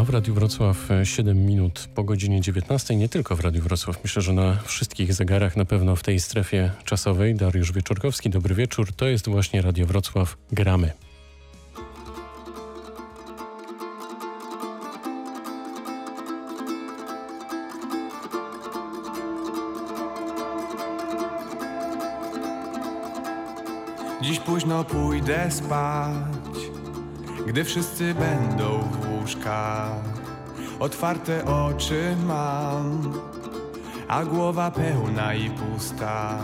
A 0.00 0.04
w 0.04 0.10
Radiu 0.10 0.34
Wrocław 0.34 0.88
7 1.04 1.46
minut 1.46 1.88
po 1.94 2.04
godzinie 2.04 2.40
19. 2.40 2.96
Nie 2.96 3.08
tylko 3.08 3.36
w 3.36 3.40
Radiu 3.40 3.62
Wrocław. 3.62 4.04
Myślę, 4.04 4.22
że 4.22 4.32
na 4.32 4.56
wszystkich 4.64 5.14
zegarach, 5.14 5.56
na 5.56 5.64
pewno 5.64 5.96
w 5.96 6.02
tej 6.02 6.20
strefie 6.20 6.70
czasowej. 6.84 7.34
Dariusz 7.34 7.72
Wieczorkowski, 7.72 8.30
dobry 8.30 8.54
wieczór. 8.54 8.92
To 8.92 9.06
jest 9.06 9.28
właśnie 9.28 9.62
Radio 9.62 9.86
Wrocław. 9.86 10.36
Gramy. 10.52 10.92
Dziś 24.22 24.40
późno 24.40 24.84
pójdę 24.84 25.50
spać, 25.50 26.58
gdy 27.46 27.64
wszyscy 27.64 28.14
będą 28.14 28.88
łóżkach. 29.20 30.20
Otwarte 30.80 31.44
oczy 31.44 32.16
mam, 32.26 33.12
a 34.08 34.24
głowa 34.24 34.70
pełna 34.70 35.34
i 35.34 35.50
pusta. 35.50 36.38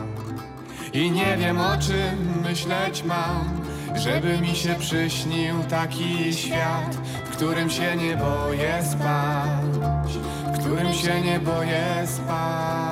I 0.92 1.10
nie 1.10 1.36
wiem 1.36 1.60
o 1.60 1.76
czym 1.78 2.42
myśleć 2.42 3.04
mam, 3.04 3.60
żeby 3.94 4.38
mi 4.38 4.56
się 4.56 4.74
przyśnił 4.74 5.54
taki 5.70 6.34
świat, 6.34 6.96
w 7.24 7.36
którym 7.36 7.70
się 7.70 7.96
nie 7.96 8.16
boję 8.16 8.82
spać, 8.90 10.18
w 10.54 10.58
którym 10.58 10.92
się 10.92 11.20
nie 11.20 11.40
boję 11.40 12.06
spać. 12.06 12.85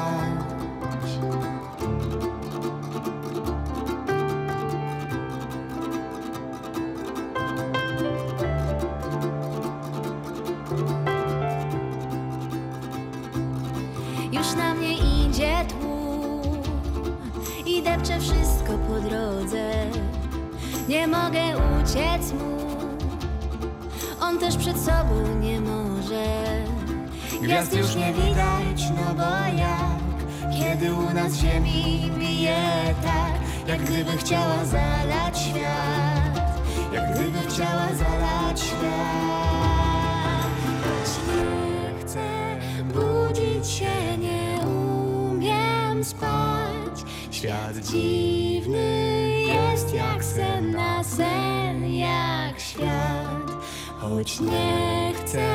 Gwiazd 27.54 27.76
już 27.76 27.94
nie 27.94 28.12
widać, 28.12 28.90
no 28.96 29.14
bo 29.14 29.58
jak, 29.58 30.26
kiedy 30.58 30.94
u 30.94 31.14
nas 31.14 31.34
ziemi 31.34 32.10
bije 32.18 32.56
tak, 33.04 33.32
jak 33.66 33.82
gdyby 33.82 34.16
chciała 34.16 34.64
zalać 34.64 35.38
świat, 35.38 36.60
jak 36.92 37.14
gdyby 37.14 37.38
chciała 37.48 37.88
zalać 37.94 38.60
świat. 38.60 40.50
Choć 40.82 41.10
nie 41.26 42.00
chcę 42.00 42.58
budzić 42.84 43.70
się, 43.70 44.18
nie 44.18 44.66
umiem 44.66 46.04
spać. 46.04 47.04
Świat 47.30 47.76
dziwny 47.76 49.30
jest 49.46 49.94
jak 49.94 50.24
sen 50.24 50.70
na 50.70 51.04
sen, 51.04 51.94
jak 51.94 52.60
świat. 52.60 53.50
Choć 53.98 54.40
nie 54.40 55.12
chcę 55.14 55.46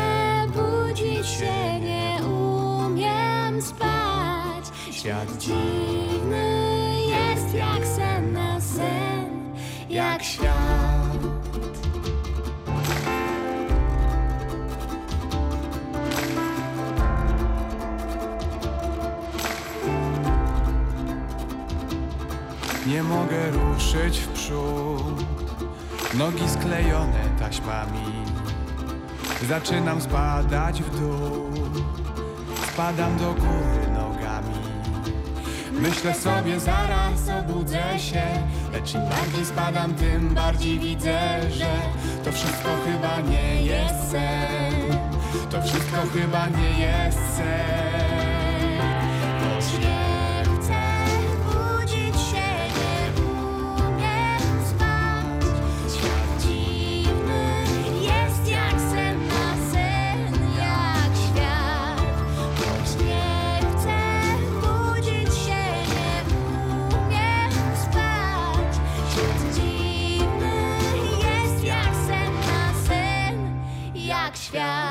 budzić 0.48 1.28
się, 1.28 1.79
Świat. 5.00 5.38
Dziwny 5.38 6.94
jest 7.08 7.54
jak 7.54 7.88
sen 7.88 8.34
na 8.34 8.62
sen, 8.62 9.54
jak 9.90 10.24
świat. 10.24 10.56
Nie 22.88 23.04
mogę 23.04 23.52
ruszyć 23.52 24.20
w 24.20 24.28
przód. 24.28 25.26
Nogi 26.14 26.50
sklejone 26.50 27.24
taśmami. 27.40 28.26
Zaczynam 29.48 30.02
spadać 30.02 30.84
w 30.84 31.00
dół. 31.00 31.52
Spadam 32.74 33.18
do 33.18 33.34
góry 33.34 33.88
nogami 33.94 34.09
Myślę 35.82 36.16
sobie 36.16 36.60
zaraz 36.60 37.30
obudzę 37.40 38.00
się. 38.00 38.24
Lecz 38.74 38.94
im 38.94 39.02
bardziej 39.02 39.46
spadam 39.46 39.94
tym 39.94 40.34
bardziej 40.34 40.80
widzę, 40.80 41.20
że 41.52 41.66
To 42.26 42.32
wszystko 42.32 42.70
chyba 42.86 43.30
nie 43.30 43.62
jest 43.66 44.12
sen. 44.12 44.98
To 45.52 45.62
wszystko 45.62 45.98
chyba 46.14 46.48
nie 46.48 46.86
jest 46.86 47.36
sen 47.38 47.89
świat. 74.50 74.89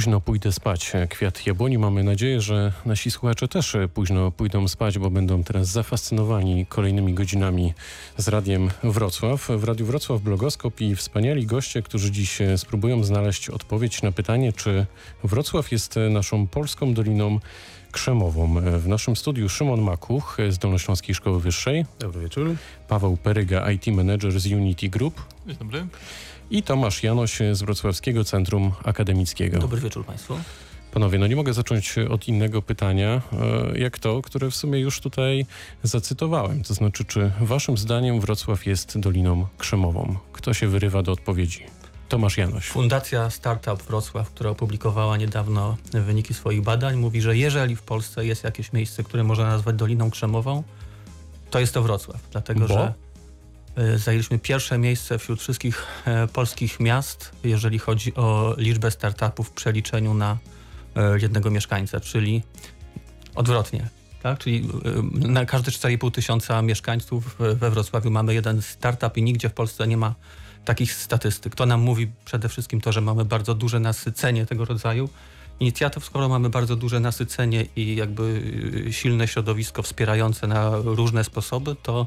Późno 0.00 0.20
pójdę 0.20 0.52
spać. 0.52 0.92
Kwiat 1.10 1.46
jabłoni. 1.46 1.78
Mamy 1.78 2.04
nadzieję, 2.04 2.40
że 2.40 2.72
nasi 2.86 3.10
słuchacze 3.10 3.48
też 3.48 3.76
późno 3.94 4.30
pójdą 4.30 4.68
spać, 4.68 4.98
bo 4.98 5.10
będą 5.10 5.44
teraz 5.44 5.68
zafascynowani 5.68 6.66
kolejnymi 6.66 7.14
godzinami 7.14 7.74
z 8.16 8.28
Radiem 8.28 8.70
Wrocław. 8.84 9.48
W 9.48 9.64
Radiu 9.64 9.86
Wrocław 9.86 10.20
Blogoskop 10.20 10.80
i 10.80 10.96
wspaniali 10.96 11.46
goście, 11.46 11.82
którzy 11.82 12.10
dziś 12.10 12.38
spróbują 12.56 13.04
znaleźć 13.04 13.50
odpowiedź 13.50 14.02
na 14.02 14.12
pytanie, 14.12 14.52
czy 14.52 14.86
Wrocław 15.24 15.72
jest 15.72 15.94
naszą 16.10 16.46
polską 16.46 16.94
doliną 16.94 17.40
krzemową. 17.92 18.54
W 18.78 18.88
naszym 18.88 19.16
studiu 19.16 19.48
Szymon 19.48 19.80
Makuch 19.80 20.36
z 20.50 20.58
Dolnośląskiej 20.58 21.14
Szkoły 21.14 21.40
Wyższej, 21.40 21.86
Dobry 21.98 22.20
wieczór. 22.20 22.54
Paweł 22.88 23.16
Peryga, 23.16 23.70
IT 23.70 23.86
Manager 23.86 24.40
z 24.40 24.46
Unity 24.46 24.88
Group 24.88 25.22
Dzień 25.46 25.56
dobry. 25.56 25.86
I 26.50 26.62
Tomasz 26.62 27.02
Janoś 27.02 27.38
z 27.52 27.62
Wrocławskiego 27.62 28.24
Centrum 28.24 28.72
Akademickiego. 28.84 29.58
Dobry 29.58 29.80
wieczór 29.80 30.04
Państwu. 30.04 30.38
Panowie, 30.92 31.18
no 31.18 31.26
nie 31.26 31.36
mogę 31.36 31.52
zacząć 31.52 31.98
od 31.98 32.28
innego 32.28 32.62
pytania, 32.62 33.22
e, 33.74 33.78
jak 33.78 33.98
to, 33.98 34.22
które 34.22 34.50
w 34.50 34.56
sumie 34.56 34.80
już 34.80 35.00
tutaj 35.00 35.46
zacytowałem. 35.82 36.62
To 36.62 36.74
znaczy, 36.74 37.04
czy 37.04 37.30
waszym 37.40 37.78
zdaniem 37.78 38.20
Wrocław 38.20 38.66
jest 38.66 38.98
Doliną 38.98 39.46
Krzemową? 39.58 40.16
Kto 40.32 40.54
się 40.54 40.68
wyrywa 40.68 41.02
do 41.02 41.12
odpowiedzi? 41.12 41.66
Tomasz 42.08 42.38
Janoś. 42.38 42.66
Fundacja 42.66 43.30
Startup 43.30 43.82
Wrocław, 43.82 44.30
która 44.30 44.50
opublikowała 44.50 45.16
niedawno 45.16 45.76
wyniki 45.92 46.34
swoich 46.34 46.62
badań, 46.62 46.96
mówi, 46.96 47.20
że 47.20 47.36
jeżeli 47.36 47.76
w 47.76 47.82
Polsce 47.82 48.26
jest 48.26 48.44
jakieś 48.44 48.72
miejsce, 48.72 49.04
które 49.04 49.24
można 49.24 49.46
nazwać 49.46 49.76
Doliną 49.76 50.10
Krzemową, 50.10 50.62
to 51.50 51.60
jest 51.60 51.74
to 51.74 51.82
Wrocław. 51.82 52.20
Dlatego, 52.32 52.60
Bo? 52.60 52.74
że 52.74 52.94
zajęliśmy 53.96 54.38
pierwsze 54.38 54.78
miejsce 54.78 55.18
wśród 55.18 55.40
wszystkich 55.40 55.86
e, 56.04 56.26
polskich 56.28 56.80
miast, 56.80 57.32
jeżeli 57.44 57.78
chodzi 57.78 58.14
o 58.14 58.54
liczbę 58.58 58.90
startupów 58.90 59.48
w 59.48 59.52
przeliczeniu 59.52 60.14
na 60.14 60.38
e, 60.96 61.18
jednego 61.18 61.50
mieszkańca, 61.50 62.00
czyli 62.00 62.42
odwrotnie. 63.34 63.88
Tak? 64.22 64.38
Czyli 64.38 64.68
na 65.12 65.44
każde 65.46 65.70
4,5 65.70 66.10
tysiąca 66.10 66.62
mieszkańców 66.62 67.36
we 67.38 67.70
Wrocławiu 67.70 68.10
mamy 68.10 68.34
jeden 68.34 68.62
startup 68.62 69.16
i 69.16 69.22
nigdzie 69.22 69.48
w 69.48 69.52
Polsce 69.52 69.86
nie 69.86 69.96
ma 69.96 70.14
takich 70.64 70.92
statystyk. 70.92 71.54
To 71.54 71.66
nam 71.66 71.80
mówi 71.80 72.10
przede 72.24 72.48
wszystkim 72.48 72.80
to, 72.80 72.92
że 72.92 73.00
mamy 73.00 73.24
bardzo 73.24 73.54
duże 73.54 73.80
nasycenie 73.80 74.46
tego 74.46 74.64
rodzaju 74.64 75.08
inicjatyw. 75.60 76.04
Skoro 76.04 76.28
mamy 76.28 76.50
bardzo 76.50 76.76
duże 76.76 77.00
nasycenie 77.00 77.66
i 77.76 77.96
jakby 77.96 78.42
silne 78.90 79.28
środowisko 79.28 79.82
wspierające 79.82 80.46
na 80.46 80.70
różne 80.76 81.24
sposoby, 81.24 81.76
to 81.82 82.06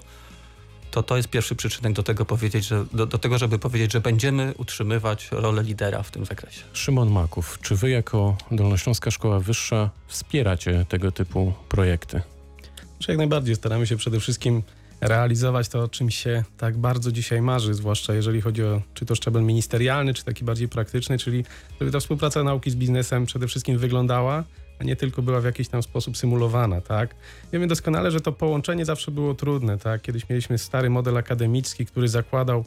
to, 0.94 1.04
to 1.04 1.18
jest 1.18 1.30
pierwszy 1.30 1.56
przyczynek 1.56 1.94
do 1.94 2.04
tego, 2.04 2.26
powiedzieć, 2.26 2.66
że, 2.66 2.86
do, 2.94 3.06
do 3.06 3.18
tego, 3.18 3.38
żeby 3.38 3.60
powiedzieć, 3.60 3.94
że 3.94 4.02
będziemy 4.02 4.54
utrzymywać 4.58 5.28
rolę 5.32 5.64
lidera 5.64 6.04
w 6.04 6.12
tym 6.12 6.26
zakresie. 6.26 6.64
Szymon 6.74 7.12
Maków, 7.12 7.60
czy 7.62 7.76
wy 7.76 7.90
jako 7.90 8.38
Dolnośląska 8.52 9.12
Szkoła 9.12 9.40
Wyższa 9.40 9.90
wspieracie 10.08 10.86
tego 10.90 11.12
typu 11.12 11.54
projekty? 11.70 12.22
Jak 13.08 13.18
najbardziej 13.18 13.56
staramy 13.56 13.88
się 13.88 13.98
przede 13.98 14.20
wszystkim 14.20 14.64
realizować 15.02 15.70
to, 15.70 15.84
o 15.84 15.88
czym 15.88 16.12
się 16.12 16.44
tak 16.58 16.78
bardzo 16.78 17.12
dzisiaj 17.12 17.42
marzy, 17.42 17.74
zwłaszcza 17.74 18.14
jeżeli 18.14 18.42
chodzi 18.42 18.64
o 18.64 18.82
czy 18.94 19.06
to 19.06 19.16
szczebel 19.16 19.44
ministerialny, 19.44 20.14
czy 20.14 20.26
taki 20.26 20.46
bardziej 20.46 20.68
praktyczny, 20.68 21.18
czyli 21.18 21.46
żeby 21.80 21.92
ta 21.92 22.00
współpraca 22.00 22.44
nauki 22.44 22.72
z 22.72 22.76
biznesem 22.76 23.26
przede 23.26 23.48
wszystkim 23.48 23.78
wyglądała, 23.78 24.44
a 24.80 24.84
nie 24.84 24.96
tylko 24.96 25.22
była 25.22 25.42
w 25.42 25.46
jakiś 25.46 25.70
tam 25.70 25.84
sposób 25.84 26.18
symulowana, 26.18 26.82
tak? 26.82 27.16
Wiemy 27.54 27.68
doskonale, 27.68 28.12
że 28.12 28.22
to 28.22 28.32
połączenie 28.32 28.86
zawsze 28.86 29.12
było 29.12 29.34
trudne, 29.34 29.78
tak? 29.78 30.02
Kiedyś 30.02 30.30
mieliśmy 30.30 30.58
stary 30.58 30.90
model 30.90 31.18
akademicki, 31.18 31.86
który 31.86 32.08
zakładał 32.08 32.66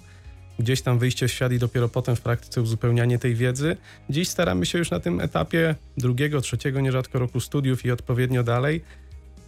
gdzieś 0.59 0.83
tam 0.83 0.99
wyjście 0.99 1.29
w 1.29 1.33
świat 1.33 1.53
i 1.53 1.59
dopiero 1.59 1.89
potem 1.89 2.17
w 2.17 2.21
praktyce 2.21 2.63
uzupełnianie 2.63 3.19
tej 3.19 3.35
wiedzy. 3.35 3.77
Dziś 4.11 4.29
staramy 4.29 4.67
się 4.67 4.79
już 4.79 4.91
na 4.91 5.01
tym 5.01 5.21
etapie 5.21 5.75
drugiego, 5.97 6.41
trzeciego 6.41 6.81
nierzadko 6.81 7.19
roku 7.19 7.41
studiów 7.41 7.85
i 7.85 7.91
odpowiednio 7.91 8.43
dalej 8.43 8.85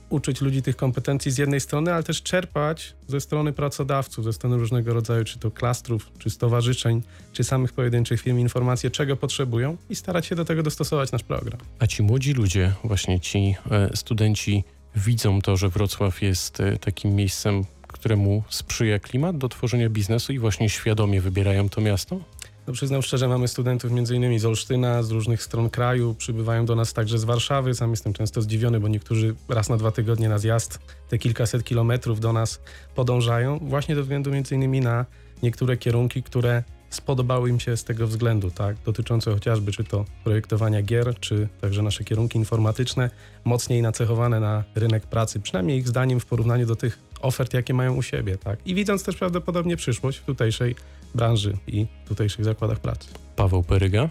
uczyć 0.09 0.41
ludzi 0.41 0.63
tych 0.63 0.77
kompetencji 0.77 1.31
z 1.31 1.39
jednej 1.39 1.61
strony, 1.61 1.95
ale 1.95 2.03
też 2.03 2.23
czerpać 2.23 2.95
ze 3.07 3.21
strony 3.21 3.53
pracodawców, 3.53 4.25
ze 4.25 4.33
strony 4.33 4.57
różnego 4.57 4.95
rodzaju, 4.95 5.25
czy 5.25 5.39
to 5.39 5.51
klastrów, 5.51 6.11
czy 6.19 6.31
stowarzyszeń, 6.31 7.03
czy 7.33 7.45
samych 7.45 7.73
pojedynczych 7.73 8.21
firm 8.21 8.39
informacje, 8.39 8.91
czego 8.91 9.17
potrzebują 9.17 9.77
i 9.91 9.97
starać 9.97 10.27
się 10.27 10.35
do 10.35 10.45
tego 10.45 10.63
dostosować 10.63 11.13
nasz 11.13 11.23
program. 11.23 11.61
A 11.79 11.87
ci 11.87 12.03
młodzi 12.03 12.33
ludzie, 12.33 12.73
właśnie 12.85 13.21
ci 13.21 13.55
e, 13.71 13.97
studenci, 13.97 14.65
widzą 14.97 15.41
to, 15.41 15.57
że 15.57 15.69
Wrocław 15.69 16.23
jest 16.23 16.61
e, 16.61 16.79
takim 16.79 17.15
miejscem, 17.15 17.65
któremu 17.89 18.43
sprzyja 18.49 18.99
klimat 18.99 19.39
do 19.39 19.49
tworzenia 19.49 19.91
biznesu 19.91 20.33
i 20.33 20.39
właśnie 20.39 20.71
świadomie 20.71 21.21
wybierają 21.21 21.69
to 21.69 21.81
miasto? 21.81 22.21
No 22.69 22.75
przyznam 22.75 23.03
szczerze, 23.03 23.29
mamy 23.29 23.49
studentów 23.49 23.91
m.in. 23.93 24.39
z 24.39 24.45
Olsztyna, 24.45 25.03
z 25.03 25.11
różnych 25.11 25.43
stron 25.43 25.71
kraju, 25.71 26.15
przybywają 26.15 26.67
do 26.67 26.75
nas 26.75 26.93
także 26.93 27.19
z 27.19 27.25
Warszawy. 27.25 27.75
Sam 27.75 27.91
jestem 27.91 28.13
często 28.13 28.43
zdziwiony, 28.43 28.81
bo 28.81 28.89
niektórzy 28.89 29.35
raz 29.49 29.69
na 29.69 29.77
dwa 29.77 29.91
tygodnie 29.91 30.29
na 30.29 30.39
zjazd 30.39 30.79
te 31.09 31.19
kilkaset 31.19 31.65
kilometrów 31.65 32.21
do 32.21 32.33
nas 32.33 32.61
podążają, 32.95 33.59
właśnie 33.59 33.95
ze 33.95 34.03
względu 34.03 34.31
m.in. 34.33 34.83
na 34.83 35.07
niektóre 35.43 35.77
kierunki, 35.77 36.23
które 36.23 36.63
spodobały 36.91 37.51
im 37.51 37.61
się 37.61 37.77
z 37.77 37.85
tego 37.85 38.07
względu, 38.07 38.51
tak, 38.51 38.77
dotyczące 38.85 39.33
chociażby 39.33 39.73
czy 39.73 39.85
to 39.85 40.05
projektowania 40.25 40.83
gier, 40.83 41.15
czy 41.21 41.49
także 41.61 41.83
nasze 41.83 42.05
kierunki 42.05 42.39
informatyczne, 42.39 43.11
mocniej 43.45 43.83
nacechowane 43.83 44.41
na 44.41 44.65
rynek 44.75 45.07
pracy, 45.07 45.41
przynajmniej 45.41 45.79
ich 45.79 45.89
zdaniem 45.89 46.21
w 46.21 46.27
porównaniu 46.27 46.67
do 46.67 46.77
tych 46.77 46.99
ofert, 47.23 47.55
jakie 47.55 47.75
mają 47.75 47.95
u 47.95 48.03
siebie, 48.03 48.39
tak, 48.39 48.59
i 48.67 48.75
widząc 48.75 49.05
też 49.05 49.17
prawdopodobnie 49.17 49.77
przyszłość 49.77 50.19
w 50.19 50.25
tutejszej 50.25 50.75
branży 51.15 51.57
i 51.67 51.87
tutejszych 52.09 52.45
zakładach 52.45 52.81
pracy. 52.81 53.09
Paweł 53.37 53.63
Peryga. 53.63 54.09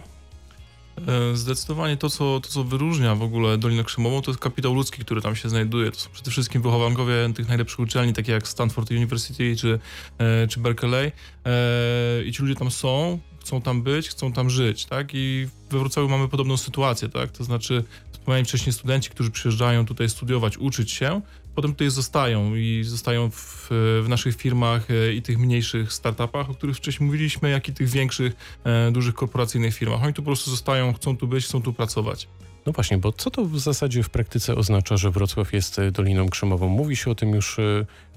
E, 1.06 1.36
Zdecydowanie 1.36 1.96
to 1.96 2.10
co, 2.10 2.40
to, 2.40 2.48
co 2.48 2.64
wyróżnia 2.64 3.14
w 3.14 3.22
ogóle 3.22 3.58
Dolinę 3.58 3.84
Krzemową, 3.84 4.22
to 4.22 4.30
jest 4.30 4.40
kapitał 4.40 4.74
ludzki, 4.74 5.02
który 5.02 5.22
tam 5.22 5.36
się 5.36 5.48
znajduje. 5.48 5.90
To 5.90 5.98
są 5.98 6.10
przede 6.12 6.30
wszystkim 6.30 6.62
wychowankowie 6.62 7.14
tych 7.34 7.48
najlepszych 7.48 7.78
uczelni, 7.78 8.12
takie 8.12 8.32
jak 8.32 8.48
Stanford 8.48 8.90
University 8.90 9.56
czy, 9.56 9.78
e, 10.18 10.46
czy 10.46 10.60
Berkeley. 10.60 11.12
E, 11.46 12.24
I 12.24 12.32
ci 12.32 12.42
ludzie 12.42 12.54
tam 12.54 12.70
są, 12.70 13.18
chcą 13.40 13.62
tam 13.62 13.82
być, 13.82 14.08
chcą 14.08 14.32
tam 14.32 14.50
żyć, 14.50 14.84
tak? 14.86 15.08
I 15.12 15.48
we 15.70 15.78
Wrocławiu 15.78 16.08
mamy 16.08 16.28
podobną 16.28 16.56
sytuację, 16.56 17.08
tak? 17.08 17.30
To 17.30 17.44
znaczy, 17.44 17.84
wspomniałem 18.12 18.44
wcześniej 18.44 18.72
studenci, 18.72 19.10
którzy 19.10 19.30
przyjeżdżają 19.30 19.86
tutaj 19.86 20.08
studiować, 20.08 20.58
uczyć 20.58 20.90
się, 20.90 21.20
potem 21.58 21.72
tutaj 21.72 21.90
zostają 21.90 22.54
i 22.54 22.84
zostają 22.84 23.30
w, 23.30 23.66
w 24.02 24.06
naszych 24.08 24.36
firmach 24.36 24.90
e, 24.90 25.12
i 25.12 25.22
tych 25.22 25.38
mniejszych 25.38 25.92
startupach, 25.92 26.50
o 26.50 26.54
których 26.54 26.76
wcześniej 26.76 27.06
mówiliśmy, 27.06 27.50
jak 27.50 27.68
i 27.68 27.72
tych 27.72 27.88
większych, 27.88 28.32
e, 28.64 28.90
dużych 28.90 29.14
korporacyjnych 29.14 29.74
firmach. 29.74 30.04
Oni 30.04 30.14
tu 30.14 30.22
po 30.22 30.26
prostu 30.26 30.50
zostają, 30.50 30.92
chcą 30.92 31.16
tu 31.16 31.26
być, 31.26 31.44
chcą 31.44 31.62
tu 31.62 31.72
pracować. 31.72 32.28
No 32.66 32.72
właśnie, 32.72 32.98
bo 32.98 33.12
co 33.12 33.30
to 33.30 33.44
w 33.44 33.58
zasadzie 33.58 34.02
w 34.02 34.10
praktyce 34.10 34.54
oznacza, 34.54 34.96
że 34.96 35.10
Wrocław 35.10 35.52
jest 35.52 35.78
e, 35.78 35.90
Doliną 35.90 36.28
Krzemową? 36.28 36.68
Mówi 36.68 36.96
się 36.96 37.10
o 37.10 37.14
tym 37.14 37.34
już 37.34 37.56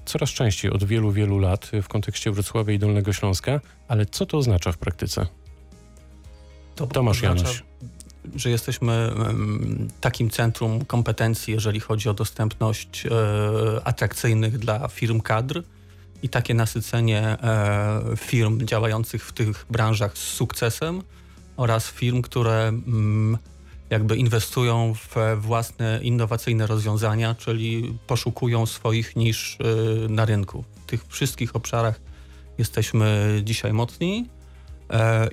coraz 0.04 0.30
częściej 0.30 0.70
od 0.70 0.84
wielu, 0.84 1.12
wielu 1.12 1.38
lat 1.38 1.70
w 1.82 1.88
kontekście 1.88 2.30
Wrocławia 2.30 2.74
i 2.74 2.78
Dolnego 2.78 3.12
Śląska, 3.12 3.60
ale 3.88 4.06
co 4.06 4.26
to 4.26 4.38
oznacza 4.38 4.72
w 4.72 4.78
praktyce? 4.78 5.26
To 6.76 6.86
Tomasz 6.86 7.16
oznacza, 7.16 7.42
Janusz. 7.42 7.64
Że 8.36 8.50
jesteśmy 8.50 9.12
takim 10.00 10.30
centrum 10.30 10.84
kompetencji, 10.84 11.54
jeżeli 11.54 11.80
chodzi 11.80 12.08
o 12.08 12.14
dostępność 12.14 13.06
e, 13.06 13.10
atrakcyjnych 13.84 14.58
dla 14.58 14.88
firm 14.88 15.20
kadr 15.20 15.62
i 16.22 16.28
takie 16.28 16.54
nasycenie 16.54 17.20
e, 17.20 18.16
firm 18.16 18.66
działających 18.66 19.24
w 19.24 19.32
tych 19.32 19.66
branżach 19.70 20.18
z 20.18 20.20
sukcesem 20.20 21.02
oraz 21.56 21.90
firm, 21.90 22.22
które 22.22 22.68
mm, 22.68 23.38
jakby 23.90 24.16
inwestują 24.16 24.94
w 24.94 25.16
własne 25.40 26.00
innowacyjne 26.02 26.66
rozwiązania, 26.66 27.34
czyli 27.34 27.98
poszukują 28.06 28.66
swoich 28.66 29.16
nisz 29.16 29.58
e, 29.60 30.08
na 30.08 30.24
rynku. 30.24 30.64
W 30.82 30.86
tych 30.86 31.06
wszystkich 31.08 31.56
obszarach 31.56 32.00
jesteśmy 32.58 33.40
dzisiaj 33.44 33.72
mocni 33.72 34.28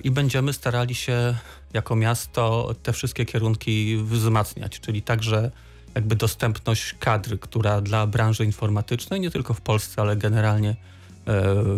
i 0.04 0.10
będziemy 0.10 0.52
starali 0.52 0.94
się 0.94 1.34
jako 1.74 1.96
miasto 1.96 2.74
te 2.82 2.92
wszystkie 2.92 3.26
kierunki 3.26 3.96
wzmacniać, 3.96 4.80
czyli 4.80 5.02
także 5.02 5.50
jakby 5.94 6.16
dostępność 6.16 6.94
kadry, 6.98 7.38
która 7.38 7.80
dla 7.80 8.06
branży 8.06 8.44
informatycznej, 8.44 9.20
nie 9.20 9.30
tylko 9.30 9.54
w 9.54 9.60
Polsce, 9.60 10.02
ale 10.02 10.16
generalnie 10.16 10.70
e, 10.70 10.76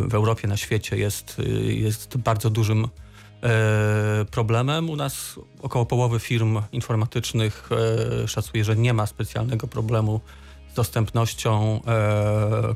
w 0.09 0.15
Europie, 0.15 0.49
na 0.49 0.57
świecie 0.57 0.97
jest, 0.97 1.43
jest 1.65 2.17
bardzo 2.17 2.51
dużym 2.51 2.85
e, 3.43 4.25
problemem. 4.31 4.91
U 4.91 4.97
nas 4.97 5.41
około 5.63 5.87
połowy 5.87 6.21
firm 6.21 6.61
informatycznych 6.73 7.69
e, 8.23 8.29
szacuje, 8.29 8.65
że 8.65 8.77
nie 8.77 8.95
ma 8.95 9.07
specjalnego 9.07 9.69
problemu 9.69 10.21
z 10.73 10.75
dostępnością 10.75 11.81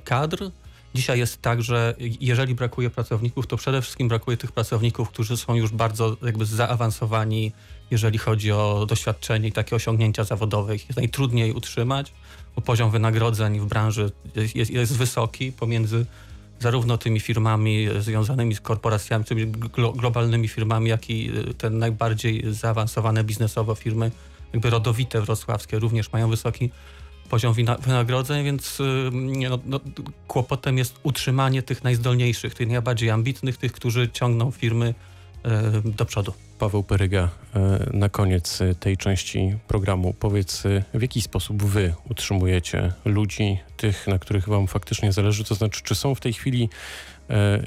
kadr. 0.05 0.51
Dzisiaj 0.97 1.19
jest 1.19 1.43
tak, 1.43 1.63
że 1.63 1.95
jeżeli 2.21 2.55
brakuje 2.55 2.91
pracowników, 2.91 3.47
to 3.47 3.57
przede 3.57 3.83
wszystkim 3.83 4.09
brakuje 4.09 4.37
tych 4.37 4.53
pracowników, 4.53 5.11
którzy 5.11 5.37
są 5.37 5.55
już 5.55 5.71
bardzo 5.71 6.17
jakby 6.23 6.47
zaawansowani, 6.47 7.53
jeżeli 7.91 8.19
chodzi 8.19 8.53
o 8.53 8.87
doświadczenie 8.89 9.49
i 9.49 9.53
takie 9.53 9.77
osiągnięcia 9.77 10.25
zawodowe. 10.25 10.73
Jest 10.75 10.97
najtrudniej 10.97 11.53
utrzymać, 11.53 12.13
bo 12.57 12.63
poziom 12.63 12.91
wynagrodzeń 12.91 13.61
w 13.61 13.67
branży 13.67 14.11
jest, 14.55 14.71
jest 14.71 14.97
wysoki 14.97 15.53
pomiędzy 15.53 16.07
zarówno 16.61 16.99
tymi 16.99 17.21
firmami 17.21 17.89
związanymi 17.99 18.55
z 18.55 18.61
korporacjami, 18.61 19.25
tymi 19.25 19.47
glo, 19.47 19.93
globalnymi 19.93 20.49
firmami, 20.49 20.91
jak 20.91 21.11
i 21.11 21.31
y, 21.51 21.55
te 21.55 21.71
najbardziej 21.71 22.45
zaawansowane 22.55 23.25
biznesowo 23.25 23.75
firmy, 23.75 24.11
jakby 24.53 24.71
rodowite 24.71 25.21
wrocławskie, 25.21 25.79
również 25.79 26.13
mają 26.13 26.31
wysoki 26.31 26.71
poziom 27.27 27.55
wynagrodzeń, 27.81 28.45
więc 28.45 28.81
y, 28.81 29.11
no, 29.51 29.59
no, 29.67 29.81
kłopotem 30.29 30.79
jest 30.79 30.95
utrzymanie 31.03 31.63
tych 31.63 31.85
najzdolniejszych, 31.85 32.55
tych 32.55 32.69
najbardziej 32.69 33.11
ambitnych, 33.11 33.57
tych, 33.57 33.73
którzy 33.73 34.11
ciągną 34.13 34.51
firmy 34.51 34.95
y, 35.87 35.91
do 35.91 36.05
przodu. 36.05 36.35
Paweł 36.59 36.83
Peryga, 36.83 37.29
e, 37.55 37.91
na 37.93 38.09
koniec 38.09 38.59
tej 38.81 38.97
części 38.97 39.57
programu 39.69 40.15
powiedz, 40.21 40.63
w 40.95 41.03
jaki 41.03 41.23
sposób 41.23 41.63
wy 41.63 41.95
utrzymujecie 42.11 42.93
ludzi, 43.05 43.59
tych, 43.77 44.07
na 44.07 44.19
których 44.19 44.49
wam 44.49 44.67
faktycznie 44.67 45.13
zależy, 45.13 45.45
to 45.45 45.55
znaczy, 45.55 45.81
czy 45.83 45.95
są 45.95 46.15
w 46.15 46.21
tej 46.21 46.33
chwili 46.33 46.69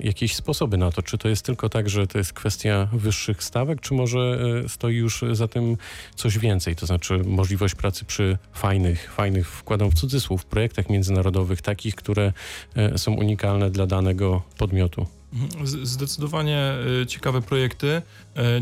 jakieś 0.03 0.35
sposoby 0.35 0.77
na 0.77 0.91
to? 0.91 1.01
Czy 1.01 1.17
to 1.17 1.29
jest 1.29 1.45
tylko 1.45 1.69
tak, 1.69 1.89
że 1.89 2.07
to 2.07 2.17
jest 2.17 2.33
kwestia 2.33 2.89
wyższych 2.93 3.43
stawek, 3.43 3.81
czy 3.81 3.93
może 3.93 4.39
e, 4.65 4.69
stoi 4.69 4.95
już 4.95 5.23
za 5.31 5.47
tym 5.47 5.77
coś 6.15 6.37
więcej? 6.37 6.75
To 6.75 6.85
znaczy 6.85 7.21
możliwość 7.25 7.75
pracy 7.75 8.05
przy 8.05 8.37
fajnych, 8.53 9.13
fajnych, 9.13 9.49
wkładam 9.49 9.89
w 9.89 9.93
cudzysłów, 9.93 10.45
projektach 10.45 10.89
międzynarodowych, 10.89 11.61
takich, 11.61 11.95
które 11.95 12.33
e, 12.75 12.97
są 12.97 13.13
unikalne 13.13 13.71
dla 13.71 13.87
danego 13.87 14.41
podmiotu. 14.57 15.05
Mhm. 15.33 15.67
Zdecydowanie 15.67 16.73
ciekawe 17.07 17.41
projekty, 17.41 18.01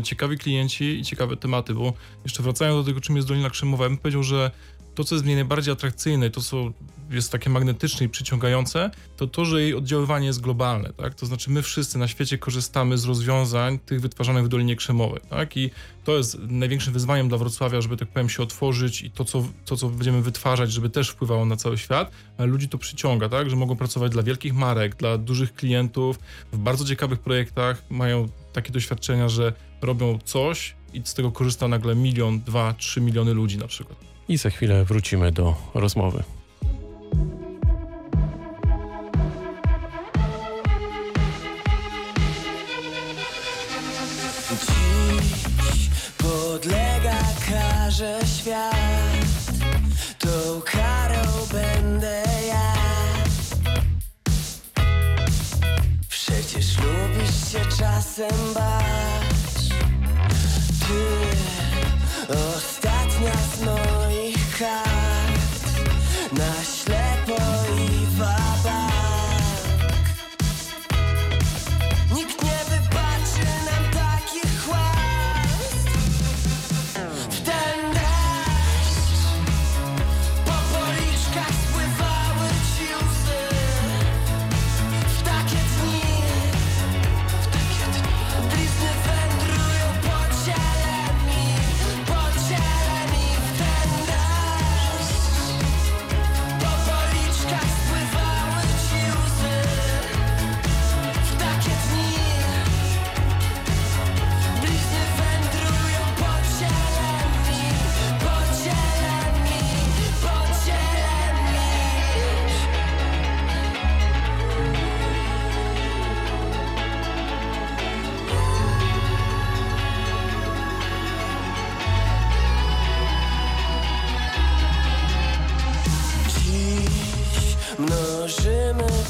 ciekawi 0.02 0.38
klienci 0.38 0.84
i 0.84 1.04
ciekawe 1.04 1.36
tematy, 1.36 1.74
bo 1.74 1.92
jeszcze 2.24 2.42
wracając 2.42 2.84
do 2.84 2.90
tego, 2.90 3.00
czym 3.00 3.16
jest 3.16 3.28
Dolina 3.28 3.50
Krzemowa, 3.50 3.88
bym 3.88 3.98
powiedział, 3.98 4.22
że 4.22 4.50
to, 4.94 5.04
co 5.04 5.14
jest 5.14 5.24
w 5.24 5.26
niej 5.26 5.36
najbardziej 5.36 5.72
atrakcyjne, 5.72 6.30
to, 6.30 6.40
co 6.40 6.72
jest 7.10 7.32
takie 7.32 7.50
magnetyczne 7.50 8.06
i 8.06 8.08
przyciągające, 8.08 8.90
to 9.16 9.26
to, 9.26 9.44
że 9.44 9.62
jej 9.62 9.74
oddziaływanie 9.74 10.26
jest 10.26 10.40
globalne, 10.40 10.92
tak? 10.92 11.14
To 11.14 11.26
znaczy 11.26 11.50
my 11.50 11.62
wszyscy 11.62 11.98
na 11.98 12.08
świecie 12.08 12.38
korzystamy 12.38 12.98
z 12.98 13.04
rozwiązań 13.04 13.78
tych 13.78 14.00
wytwarzanych 14.00 14.44
w 14.44 14.48
Dolinie 14.48 14.76
Krzemowej, 14.76 15.20
tak? 15.30 15.56
I 15.56 15.70
to 16.04 16.16
jest 16.16 16.38
największym 16.38 16.92
wyzwaniem 16.92 17.28
dla 17.28 17.38
Wrocławia, 17.38 17.80
żeby 17.80 17.96
tak 17.96 18.08
powiem 18.08 18.28
się 18.28 18.42
otworzyć 18.42 19.02
i 19.02 19.10
to, 19.10 19.24
co, 19.24 19.44
to, 19.64 19.76
co 19.76 19.88
będziemy 19.88 20.22
wytwarzać, 20.22 20.72
żeby 20.72 20.90
też 20.90 21.08
wpływało 21.08 21.44
na 21.44 21.56
cały 21.56 21.78
świat, 21.78 22.10
ale 22.38 22.46
ludzi 22.46 22.68
to 22.68 22.78
przyciąga, 22.78 23.28
tak? 23.28 23.50
Że 23.50 23.56
mogą 23.56 23.76
pracować 23.76 24.12
dla 24.12 24.22
wielkich 24.22 24.54
marek, 24.54 24.96
dla 24.96 25.18
dużych 25.18 25.54
klientów, 25.54 26.18
w 26.52 26.58
bardzo 26.58 26.84
ciekawych 26.84 27.18
projektach, 27.18 27.82
mają 27.90 28.28
takie 28.52 28.72
doświadczenia, 28.72 29.28
że 29.28 29.52
robią 29.82 30.18
coś 30.24 30.74
i 30.92 31.02
z 31.04 31.14
tego 31.14 31.32
korzysta 31.32 31.68
nagle 31.68 31.94
milion, 31.94 32.40
dwa, 32.40 32.74
trzy 32.74 33.00
miliony 33.00 33.34
ludzi 33.34 33.58
na 33.58 33.66
przykład. 33.66 33.98
I 34.28 34.36
za 34.36 34.50
chwilę 34.50 34.84
wrócimy 34.84 35.32
do 35.32 35.56
rozmowy. 35.74 36.22
Karze 47.98 48.26
świat 48.26 48.97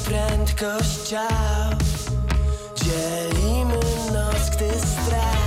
prędkość 0.05 1.09
ciał. 1.09 1.71
Dzielimy 2.77 3.81
noc, 4.13 4.51
gdy 4.57 4.71
strach 4.81 5.38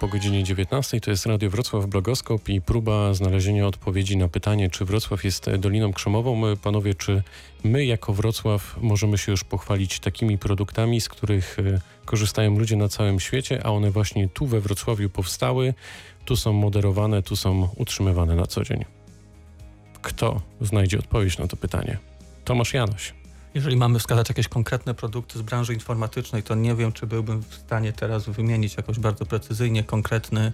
po 0.00 0.08
godzinie 0.08 0.44
19 0.44 1.00
to 1.00 1.10
jest 1.10 1.26
Radio 1.26 1.50
Wrocław 1.50 1.86
Blogoskop 1.86 2.48
i 2.48 2.60
próba 2.60 3.14
znalezienia 3.14 3.66
odpowiedzi 3.66 4.16
na 4.16 4.28
pytanie, 4.28 4.70
czy 4.70 4.84
Wrocław 4.84 5.24
jest 5.24 5.48
e, 5.48 5.58
Doliną 5.58 5.92
Krzemową. 5.92 6.36
My, 6.36 6.56
Panowie, 6.56 6.94
czy 6.94 7.22
my 7.64 7.84
jako 7.84 8.12
Wrocław 8.12 8.76
możemy 8.80 9.18
się 9.18 9.32
już 9.32 9.44
pochwalić 9.44 10.00
takimi 10.00 10.38
produktami, 10.38 11.00
z 11.00 11.08
których 11.08 11.58
e, 11.58 11.80
korzystają 12.04 12.58
ludzie 12.58 12.76
na 12.76 12.88
całym 12.88 13.20
świecie, 13.20 13.60
a 13.66 13.70
one 13.70 13.90
właśnie 13.90 14.28
tu 14.28 14.46
we 14.46 14.60
Wrocławiu 14.60 15.10
powstały, 15.10 15.74
tu 16.24 16.36
są 16.36 16.52
moderowane, 16.52 17.22
tu 17.22 17.36
są 17.36 17.68
utrzymywane 17.76 18.34
na 18.34 18.46
co 18.46 18.64
dzień? 18.64 18.84
Kto 20.02 20.40
znajdzie 20.60 20.98
odpowiedź 20.98 21.38
na 21.38 21.46
to 21.46 21.56
pytanie? 21.56 21.98
Tomasz 22.44 22.74
Janoś. 22.74 23.17
Jeżeli 23.54 23.76
mamy 23.76 23.98
wskazać 23.98 24.28
jakieś 24.28 24.48
konkretne 24.48 24.94
produkty 24.94 25.38
z 25.38 25.42
branży 25.42 25.74
informatycznej, 25.74 26.42
to 26.42 26.54
nie 26.54 26.74
wiem, 26.74 26.92
czy 26.92 27.06
byłbym 27.06 27.42
w 27.42 27.54
stanie 27.54 27.92
teraz 27.92 28.28
wymienić 28.28 28.76
jakoś 28.76 28.98
bardzo 28.98 29.26
precyzyjnie 29.26 29.84
konkretne 29.84 30.52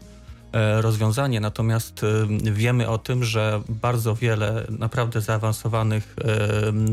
e, 0.53 0.83
rozwiązanie. 0.83 1.41
Natomiast 1.41 2.05
e, 2.05 2.53
wiemy 2.53 2.89
o 2.89 2.99
tym, 2.99 3.25
że 3.25 3.63
bardzo 3.69 4.15
wiele 4.15 4.67
naprawdę 4.79 5.21
zaawansowanych 5.21 6.17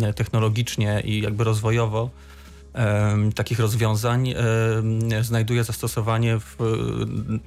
e, 0.02 0.14
technologicznie 0.14 1.02
i 1.06 1.22
jakby 1.22 1.44
rozwojowo 1.44 2.10
takich 3.36 3.60
rozwiązań 3.60 4.34
znajduje 5.22 5.64
zastosowanie 5.64 6.40
w 6.40 6.58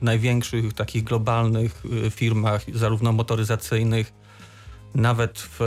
największych 0.03 0.73
takich 0.73 1.05
globalnych 1.05 1.83
firmach, 2.11 2.63
zarówno 2.75 3.13
motoryzacyjnych, 3.13 4.13
nawet 4.95 5.49
w 5.59 5.61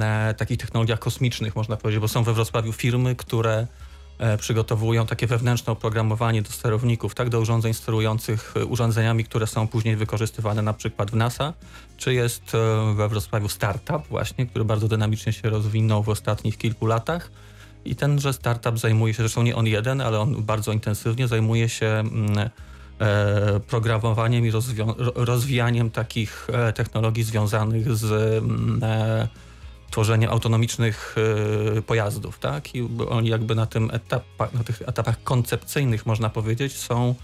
e, 0.00 0.34
takich 0.34 0.58
technologiach 0.58 0.98
kosmicznych, 0.98 1.56
można 1.56 1.76
powiedzieć, 1.76 2.00
bo 2.00 2.08
są 2.08 2.24
we 2.24 2.34
Wrocławiu 2.34 2.72
firmy, 2.72 3.16
które 3.16 3.66
e, 4.18 4.38
przygotowują 4.38 5.06
takie 5.06 5.26
wewnętrzne 5.26 5.72
oprogramowanie 5.72 6.42
do 6.42 6.50
sterowników, 6.50 7.14
tak, 7.14 7.28
do 7.28 7.40
urządzeń 7.40 7.74
sterujących 7.74 8.54
e, 8.56 8.64
urządzeniami, 8.64 9.24
które 9.24 9.46
są 9.46 9.68
później 9.68 9.96
wykorzystywane 9.96 10.62
na 10.62 10.72
przykład 10.72 11.10
w 11.10 11.14
NASA, 11.14 11.52
czy 11.96 12.14
jest 12.14 12.52
we 12.94 13.08
Wrocławiu 13.08 13.48
startup 13.48 14.06
właśnie, 14.08 14.46
który 14.46 14.64
bardzo 14.64 14.88
dynamicznie 14.88 15.32
się 15.32 15.50
rozwinął 15.50 16.02
w 16.02 16.08
ostatnich 16.08 16.58
kilku 16.58 16.86
latach. 16.86 17.30
I 17.84 17.96
tenże 17.96 18.32
startup 18.32 18.78
zajmuje 18.78 19.14
się, 19.14 19.22
zresztą 19.22 19.42
nie 19.42 19.56
on 19.56 19.66
jeden, 19.66 20.00
ale 20.00 20.20
on 20.20 20.42
bardzo 20.42 20.72
intensywnie 20.72 21.28
zajmuje 21.28 21.68
się 21.68 21.86
mm, 21.86 22.50
programowaniem 23.66 24.46
i 24.46 24.50
rozwijaniem 25.14 25.90
takich 25.90 26.48
e, 26.52 26.72
technologii 26.72 27.22
związanych 27.22 27.96
z 27.96 28.12
mm, 28.12 28.80
e, 28.82 29.28
tworzeniem 29.90 30.30
autonomicznych 30.30 31.16
e, 31.78 31.82
pojazdów, 31.82 32.38
tak? 32.38 32.74
I 32.74 32.88
oni 33.08 33.28
jakby 33.28 33.54
na 33.54 33.66
tym 33.66 33.90
etapach, 33.92 34.52
na 34.52 34.64
tych 34.64 34.82
etapach 34.82 35.22
koncepcyjnych 35.22 36.06
można 36.06 36.30
powiedzieć 36.30 36.76
są 36.76 37.14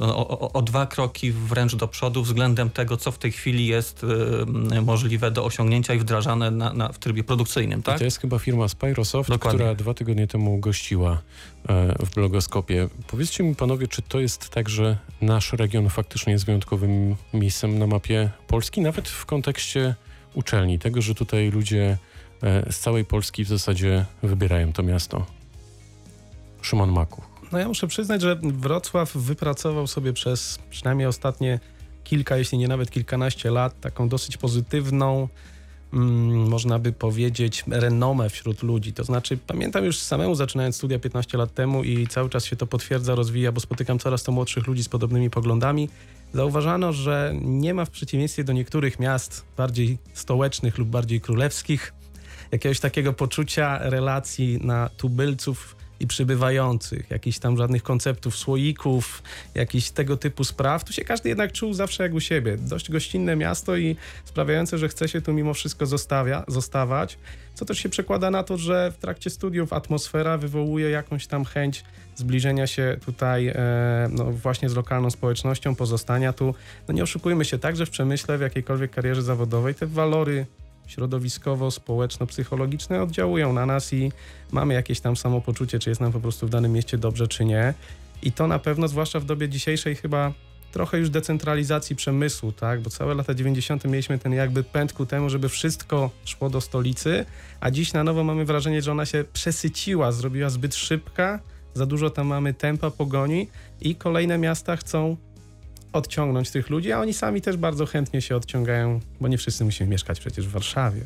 o, 0.00 0.52
o, 0.52 0.62
dwa 0.62 0.86
kroki 0.86 1.32
wręcz 1.32 1.76
do 1.76 1.88
przodu 1.88 2.22
względem 2.22 2.70
tego, 2.70 2.96
co 2.96 3.12
w 3.12 3.18
tej 3.18 3.32
chwili 3.32 3.66
jest 3.66 4.06
możliwe 4.82 5.30
do 5.30 5.44
osiągnięcia 5.44 5.94
i 5.94 5.98
wdrażane 5.98 6.50
na, 6.50 6.72
na, 6.72 6.92
w 6.92 6.98
trybie 6.98 7.24
produkcyjnym, 7.24 7.82
tak? 7.82 7.98
To 7.98 8.04
jest 8.04 8.20
chyba 8.20 8.38
firma 8.38 8.68
Spyrosoft, 8.68 9.30
Dokładnie. 9.30 9.58
która 9.58 9.74
dwa 9.74 9.94
tygodnie 9.94 10.26
temu 10.26 10.58
gościła 10.58 11.22
e, 11.68 12.06
w 12.06 12.14
blogoskopie. 12.14 12.88
Powiedzcie 13.06 13.44
mi 13.44 13.54
panowie, 13.54 13.88
czy 13.88 14.02
to 14.02 14.20
jest 14.20 14.48
tak, 14.48 14.68
że 14.68 14.98
nasz 15.20 15.52
region 15.52 15.88
faktycznie 15.88 16.32
jest 16.32 16.44
wyjątkowym 16.44 17.16
miejscem 17.34 17.78
na 17.78 17.86
mapie 17.86 18.30
Polski, 18.46 18.80
nawet 18.80 19.08
w 19.08 19.26
kontekście 19.26 19.94
uczelni, 20.34 20.78
tego, 20.78 21.02
że 21.02 21.14
tutaj 21.14 21.50
ludzie 21.50 21.98
e, 22.42 22.72
z 22.72 22.78
całej 22.78 23.04
Polski 23.04 23.44
w 23.44 23.48
zasadzie 23.48 24.04
wybierają 24.22 24.72
to 24.72 24.82
miasto. 24.82 25.26
Szymon 26.62 26.92
Makuch. 26.92 27.31
No 27.52 27.58
ja 27.58 27.68
muszę 27.68 27.86
przyznać, 27.86 28.22
że 28.22 28.36
Wrocław 28.42 29.16
wypracował 29.16 29.86
sobie 29.86 30.12
przez 30.12 30.58
przynajmniej 30.70 31.06
ostatnie 31.06 31.60
kilka, 32.04 32.36
jeśli 32.36 32.58
nie 32.58 32.68
nawet 32.68 32.90
kilkanaście 32.90 33.50
lat, 33.50 33.80
taką 33.80 34.08
dosyć 34.08 34.36
pozytywną, 34.36 35.28
mm, 35.92 36.48
można 36.48 36.78
by 36.78 36.92
powiedzieć, 36.92 37.64
renomę 37.70 38.30
wśród 38.30 38.62
ludzi. 38.62 38.92
To 38.92 39.04
znaczy, 39.04 39.36
pamiętam 39.46 39.84
już 39.84 39.98
samemu 39.98 40.34
zaczynając 40.34 40.76
studia 40.76 40.98
15 40.98 41.38
lat 41.38 41.54
temu 41.54 41.84
i 41.84 42.06
cały 42.06 42.30
czas 42.30 42.44
się 42.44 42.56
to 42.56 42.66
potwierdza, 42.66 43.14
rozwija, 43.14 43.52
bo 43.52 43.60
spotykam 43.60 43.98
coraz 43.98 44.22
to 44.22 44.32
młodszych 44.32 44.66
ludzi 44.66 44.84
z 44.84 44.88
podobnymi 44.88 45.30
poglądami. 45.30 45.88
Zauważano, 46.34 46.92
że 46.92 47.34
nie 47.42 47.74
ma 47.74 47.84
w 47.84 47.90
przeciwieństwie 47.90 48.44
do 48.44 48.52
niektórych 48.52 49.00
miast 49.00 49.44
bardziej 49.56 49.98
stołecznych 50.14 50.78
lub 50.78 50.88
bardziej 50.88 51.20
królewskich 51.20 51.92
jakiegoś 52.52 52.80
takiego 52.80 53.12
poczucia 53.12 53.78
relacji 53.78 54.58
na 54.62 54.88
tubylców 54.88 55.81
i 56.02 56.06
przybywających, 56.06 57.10
jakichś 57.10 57.38
tam 57.38 57.56
żadnych 57.56 57.82
konceptów 57.82 58.36
słoików, 58.36 59.22
jakichś 59.54 59.90
tego 59.90 60.16
typu 60.16 60.44
spraw. 60.44 60.84
Tu 60.84 60.92
się 60.92 61.04
każdy 61.04 61.28
jednak 61.28 61.52
czuł 61.52 61.74
zawsze 61.74 62.02
jak 62.02 62.14
u 62.14 62.20
siebie. 62.20 62.56
Dość 62.56 62.90
gościnne 62.90 63.36
miasto 63.36 63.76
i 63.76 63.96
sprawiające, 64.24 64.78
że 64.78 64.88
chce 64.88 65.08
się 65.08 65.20
tu 65.20 65.32
mimo 65.32 65.54
wszystko 65.54 65.86
zostawia, 65.86 66.44
zostawać, 66.48 67.18
co 67.54 67.64
też 67.64 67.78
się 67.78 67.88
przekłada 67.88 68.30
na 68.30 68.42
to, 68.42 68.58
że 68.58 68.92
w 68.96 68.96
trakcie 68.96 69.30
studiów 69.30 69.72
atmosfera 69.72 70.38
wywołuje 70.38 70.90
jakąś 70.90 71.26
tam 71.26 71.44
chęć 71.44 71.84
zbliżenia 72.16 72.66
się 72.66 72.96
tutaj 73.04 73.48
e, 73.48 73.54
no 74.10 74.24
właśnie 74.24 74.68
z 74.68 74.74
lokalną 74.74 75.10
społecznością, 75.10 75.74
pozostania 75.74 76.32
tu. 76.32 76.54
No 76.88 76.94
nie 76.94 77.02
oszukujmy 77.02 77.44
się, 77.44 77.58
także 77.58 77.86
w 77.86 77.90
przemyśle, 77.90 78.38
w 78.38 78.40
jakiejkolwiek 78.40 78.90
karierze 78.90 79.22
zawodowej 79.22 79.74
te 79.74 79.86
walory 79.86 80.46
środowiskowo-społeczno-psychologiczne 80.86 83.02
oddziałują 83.02 83.52
na 83.52 83.66
nas 83.66 83.92
i 83.92 84.12
mamy 84.52 84.74
jakieś 84.74 85.00
tam 85.00 85.16
samopoczucie, 85.16 85.78
czy 85.78 85.90
jest 85.90 86.00
nam 86.00 86.12
po 86.12 86.20
prostu 86.20 86.46
w 86.46 86.50
danym 86.50 86.72
mieście 86.72 86.98
dobrze, 86.98 87.28
czy 87.28 87.44
nie. 87.44 87.74
I 88.22 88.32
to 88.32 88.46
na 88.46 88.58
pewno, 88.58 88.88
zwłaszcza 88.88 89.20
w 89.20 89.24
dobie 89.24 89.48
dzisiejszej, 89.48 89.96
chyba 89.96 90.32
trochę 90.72 90.98
już 90.98 91.10
decentralizacji 91.10 91.96
przemysłu, 91.96 92.52
tak? 92.52 92.80
Bo 92.80 92.90
całe 92.90 93.14
lata 93.14 93.34
90. 93.34 93.84
mieliśmy 93.84 94.18
ten 94.18 94.32
jakby 94.32 94.64
pęd 94.64 94.92
ku 94.92 95.06
temu, 95.06 95.30
żeby 95.30 95.48
wszystko 95.48 96.10
szło 96.24 96.50
do 96.50 96.60
stolicy, 96.60 97.26
a 97.60 97.70
dziś 97.70 97.92
na 97.92 98.04
nowo 98.04 98.24
mamy 98.24 98.44
wrażenie, 98.44 98.82
że 98.82 98.92
ona 98.92 99.06
się 99.06 99.24
przesyciła, 99.32 100.12
zrobiła 100.12 100.50
zbyt 100.50 100.74
szybka, 100.74 101.40
za 101.74 101.86
dużo 101.86 102.10
tam 102.10 102.26
mamy 102.26 102.54
tempa 102.54 102.90
pogoni 102.90 103.48
i 103.80 103.94
kolejne 103.94 104.38
miasta 104.38 104.76
chcą 104.76 105.16
odciągnąć 105.92 106.50
tych 106.50 106.70
ludzi, 106.70 106.92
a 106.92 107.00
oni 107.00 107.14
sami 107.14 107.40
też 107.40 107.56
bardzo 107.56 107.86
chętnie 107.86 108.22
się 108.22 108.36
odciągają, 108.36 109.00
bo 109.20 109.28
nie 109.28 109.38
wszyscy 109.38 109.64
musimy 109.64 109.90
mieszkać 109.90 110.20
przecież 110.20 110.46
w 110.46 110.50
Warszawie. 110.50 111.00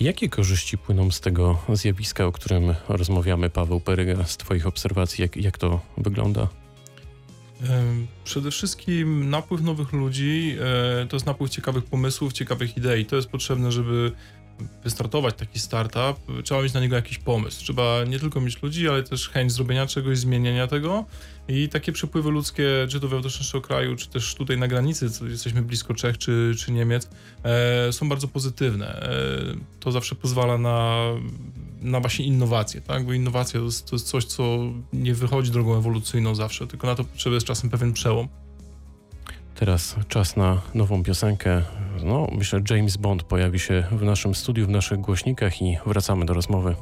Jakie 0.00 0.28
korzyści 0.28 0.78
płyną 0.78 1.10
z 1.10 1.20
tego 1.20 1.62
zjawiska, 1.72 2.26
o 2.26 2.32
którym 2.32 2.74
rozmawiamy, 2.88 3.50
Paweł 3.50 3.80
Peryga, 3.80 4.24
z 4.24 4.36
Twoich 4.36 4.66
obserwacji? 4.66 5.22
Jak, 5.22 5.36
jak 5.36 5.58
to 5.58 5.80
wygląda? 5.96 6.48
Przede 8.24 8.50
wszystkim 8.50 9.30
napływ 9.30 9.62
nowych 9.62 9.92
ludzi 9.92 10.56
e, 11.02 11.06
to 11.06 11.16
jest 11.16 11.26
napływ 11.26 11.50
ciekawych 11.50 11.84
pomysłów, 11.84 12.32
ciekawych 12.32 12.76
idei. 12.76 13.06
To 13.06 13.16
jest 13.16 13.28
potrzebne, 13.28 13.72
żeby 13.72 14.12
wystartować 14.84 15.34
taki 15.34 15.60
startup. 15.60 16.42
Trzeba 16.44 16.62
mieć 16.62 16.72
na 16.72 16.80
niego 16.80 16.96
jakiś 16.96 17.18
pomysł. 17.18 17.60
Trzeba 17.60 18.04
nie 18.04 18.18
tylko 18.18 18.40
mieć 18.40 18.62
ludzi, 18.62 18.88
ale 18.88 19.02
też 19.02 19.28
chęć 19.28 19.52
zrobienia 19.52 19.86
czegoś, 19.86 20.18
zmienienia 20.18 20.66
tego. 20.66 21.04
I 21.48 21.68
takie 21.68 21.92
przepływy 21.92 22.30
ludzkie, 22.30 22.86
czy 22.88 23.00
to 23.00 23.08
wewnątrz 23.08 23.38
naszego 23.38 23.62
kraju, 23.62 23.96
czy 23.96 24.08
też 24.08 24.34
tutaj 24.34 24.58
na 24.58 24.68
granicy, 24.68 25.10
jesteśmy 25.30 25.62
blisko 25.62 25.94
Czech 25.94 26.18
czy, 26.18 26.54
czy 26.58 26.72
Niemiec, 26.72 27.10
e, 27.44 27.92
są 27.92 28.08
bardzo 28.08 28.28
pozytywne. 28.28 29.02
E, 29.02 29.10
to 29.80 29.92
zawsze 29.92 30.14
pozwala 30.14 30.58
na, 30.58 31.04
na 31.82 32.00
właśnie 32.00 32.24
innowacje, 32.24 32.80
tak? 32.80 33.06
Bo 33.06 33.12
innowacja 33.12 33.60
to 33.60 33.66
jest, 33.66 33.90
to 33.90 33.96
jest 33.96 34.06
coś, 34.06 34.24
co 34.24 34.58
nie 34.92 35.14
wychodzi 35.14 35.50
drogą 35.50 35.78
ewolucyjną 35.78 36.34
zawsze, 36.34 36.66
tylko 36.66 36.86
na 36.86 36.94
to 36.94 37.04
potrzebny 37.04 37.34
jest 37.34 37.46
czasem 37.46 37.70
pewien 37.70 37.92
przełom. 37.92 38.28
Teraz 39.54 39.96
czas 40.08 40.36
na 40.36 40.60
nową 40.74 41.02
piosenkę. 41.02 41.62
No, 42.04 42.28
myślę, 42.32 42.60
James 42.70 42.96
Bond 42.96 43.22
pojawi 43.22 43.58
się 43.58 43.84
w 43.92 44.02
naszym 44.02 44.34
studiu, 44.34 44.66
w 44.66 44.68
naszych 44.68 45.00
głośnikach 45.00 45.62
i 45.62 45.76
wracamy 45.86 46.26
do 46.26 46.34
rozmowy. 46.34 46.74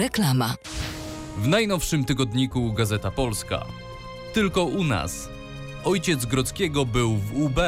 Reklama. 0.00 0.54
W 1.38 1.48
najnowszym 1.48 2.04
tygodniku 2.04 2.72
Gazeta 2.72 3.10
Polska. 3.10 3.66
Tylko 4.34 4.64
u 4.64 4.84
nas. 4.84 5.28
Ojciec 5.84 6.26
Grodzkiego 6.26 6.84
był 6.86 7.16
w 7.16 7.42
UB. 7.42 7.60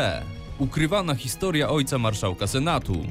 Ukrywana 0.58 1.14
historia 1.14 1.68
ojca 1.68 1.98
marszałka 1.98 2.46
Senatu. 2.46 3.06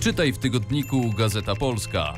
Czytaj 0.00 0.32
w 0.32 0.38
tygodniku 0.38 1.12
Gazeta 1.16 1.54
Polska. 1.54 2.14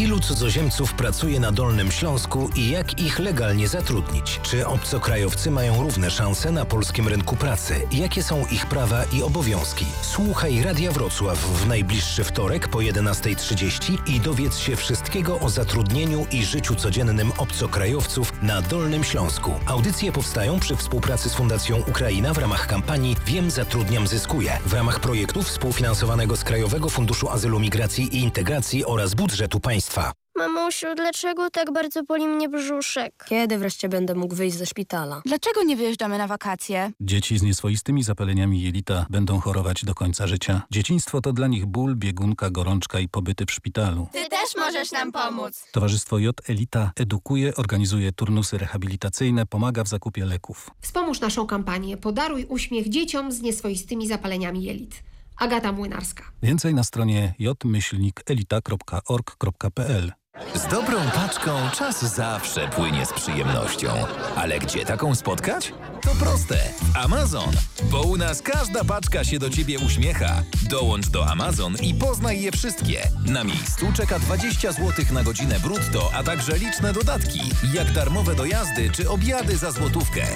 Ilu 0.00 0.20
cudzoziemców 0.20 0.94
pracuje 0.94 1.40
na 1.40 1.52
Dolnym 1.52 1.92
Śląsku 1.92 2.50
i 2.56 2.70
jak 2.70 3.00
ich 3.00 3.18
legalnie 3.18 3.68
zatrudnić? 3.68 4.40
Czy 4.42 4.66
obcokrajowcy 4.66 5.50
mają 5.50 5.82
równe 5.82 6.10
szanse 6.10 6.52
na 6.52 6.64
polskim 6.64 7.08
rynku 7.08 7.36
pracy? 7.36 7.74
Jakie 7.92 8.22
są 8.22 8.46
ich 8.50 8.66
prawa 8.66 9.04
i 9.12 9.22
obowiązki? 9.22 9.84
Słuchaj 10.02 10.62
Radia 10.62 10.92
Wrocław 10.92 11.38
w 11.38 11.66
najbliższy 11.66 12.24
wtorek 12.24 12.68
po 12.68 12.78
11.30 12.78 13.98
i 14.06 14.20
dowiedz 14.20 14.58
się 14.58 14.76
wszystkiego 14.76 15.40
o 15.40 15.48
zatrudnieniu 15.48 16.26
i 16.32 16.44
życiu 16.44 16.74
codziennym 16.74 17.32
obcokrajowców 17.38 18.32
na 18.42 18.62
Dolnym 18.62 19.04
Śląsku. 19.04 19.54
Audycje 19.66 20.12
powstają 20.12 20.60
przy 20.60 20.76
współpracy 20.76 21.30
z 21.30 21.34
Fundacją 21.34 21.82
Ukraina 21.88 22.34
w 22.34 22.38
ramach 22.38 22.66
kampanii 22.66 23.16
Wiem 23.26 23.50
zatrudniam 23.50 24.06
zyskuję 24.06 24.58
w 24.66 24.72
ramach 24.72 25.00
projektu 25.00 25.42
współfinansowanego 25.42 26.36
z 26.36 26.44
Krajowego 26.44 26.88
Funduszu 26.88 27.28
Azylu, 27.28 27.60
Migracji 27.60 28.16
i 28.16 28.20
Integracji 28.20 28.84
oraz 28.84 29.14
budżetu 29.14 29.60
państwa. 29.60 29.89
Mamusiu, 30.36 30.86
dlaczego 30.96 31.50
tak 31.50 31.72
bardzo 31.72 32.02
boli 32.02 32.26
mnie 32.26 32.48
brzuszek? 32.48 33.24
Kiedy 33.28 33.58
wreszcie 33.58 33.88
będę 33.88 34.14
mógł 34.14 34.34
wyjść 34.34 34.56
ze 34.56 34.66
szpitala? 34.66 35.22
Dlaczego 35.24 35.62
nie 35.62 35.76
wyjeżdżamy 35.76 36.18
na 36.18 36.26
wakacje? 36.26 36.92
Dzieci 37.00 37.38
z 37.38 37.42
nieswoistymi 37.42 38.02
zapaleniami 38.02 38.62
jelita 38.62 39.06
będą 39.10 39.40
chorować 39.40 39.84
do 39.84 39.94
końca 39.94 40.26
życia. 40.26 40.62
Dzieciństwo 40.70 41.20
to 41.20 41.32
dla 41.32 41.46
nich 41.46 41.66
ból, 41.66 41.96
biegunka, 41.96 42.50
gorączka 42.50 43.00
i 43.00 43.08
pobyty 43.08 43.46
w 43.46 43.50
szpitalu. 43.50 44.08
Ty 44.12 44.28
też 44.28 44.56
możesz 44.56 44.92
nam 44.92 45.12
pomóc. 45.12 45.64
Towarzystwo 45.72 46.18
J 46.18 46.40
Elita 46.48 46.92
edukuje, 46.96 47.54
organizuje 47.56 48.12
turnusy 48.12 48.58
rehabilitacyjne, 48.58 49.46
pomaga 49.46 49.84
w 49.84 49.88
zakupie 49.88 50.24
leków. 50.24 50.70
Wspomóż 50.80 51.20
naszą 51.20 51.46
kampanię 51.46 51.96
Podaruj 51.96 52.44
uśmiech 52.48 52.88
dzieciom 52.88 53.32
z 53.32 53.40
nieswoistymi 53.42 54.08
zapaleniami 54.08 54.62
jelit. 54.64 55.02
Agata 55.40 55.72
Młynarska. 55.72 56.24
Więcej 56.42 56.74
na 56.74 56.84
stronie 56.84 57.34
jmyślnikelita.org.pl 57.38 60.12
Z 60.54 60.66
dobrą 60.66 60.98
paczką 61.14 61.70
czas 61.74 62.14
zawsze 62.14 62.68
płynie 62.68 63.06
z 63.06 63.12
przyjemnością. 63.12 63.88
Ale 64.36 64.58
gdzie 64.58 64.84
taką 64.84 65.14
spotkać? 65.14 65.72
To 66.02 66.10
proste. 66.10 66.58
Amazon. 66.94 67.50
Bo 67.82 68.02
u 68.02 68.16
nas 68.16 68.42
każda 68.42 68.84
paczka 68.84 69.24
się 69.24 69.38
do 69.38 69.50
Ciebie 69.50 69.78
uśmiecha. 69.78 70.42
Dołącz 70.70 71.08
do 71.08 71.26
Amazon 71.26 71.76
i 71.82 71.94
poznaj 71.94 72.42
je 72.42 72.52
wszystkie. 72.52 73.08
Na 73.26 73.44
miejscu 73.44 73.86
czeka 73.96 74.18
20 74.18 74.72
zł 74.72 75.04
na 75.12 75.22
godzinę 75.22 75.60
brutto, 75.60 76.10
a 76.14 76.22
także 76.22 76.58
liczne 76.58 76.92
dodatki, 76.92 77.40
jak 77.74 77.92
darmowe 77.92 78.34
dojazdy 78.34 78.90
czy 78.90 79.10
obiady 79.10 79.56
za 79.56 79.70
złotówkę. 79.70 80.26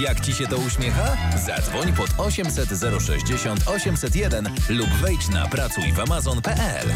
Jak 0.00 0.20
Ci 0.20 0.34
się 0.34 0.46
to 0.46 0.56
uśmiecha? 0.56 1.16
Zadzwoń 1.46 1.92
pod 1.92 2.10
800 2.18 2.68
060 3.06 3.68
801 3.68 4.48
lub 4.68 4.88
wejdź 4.88 5.28
na 5.28 5.48
pracujwamazon.pl. 5.48 6.88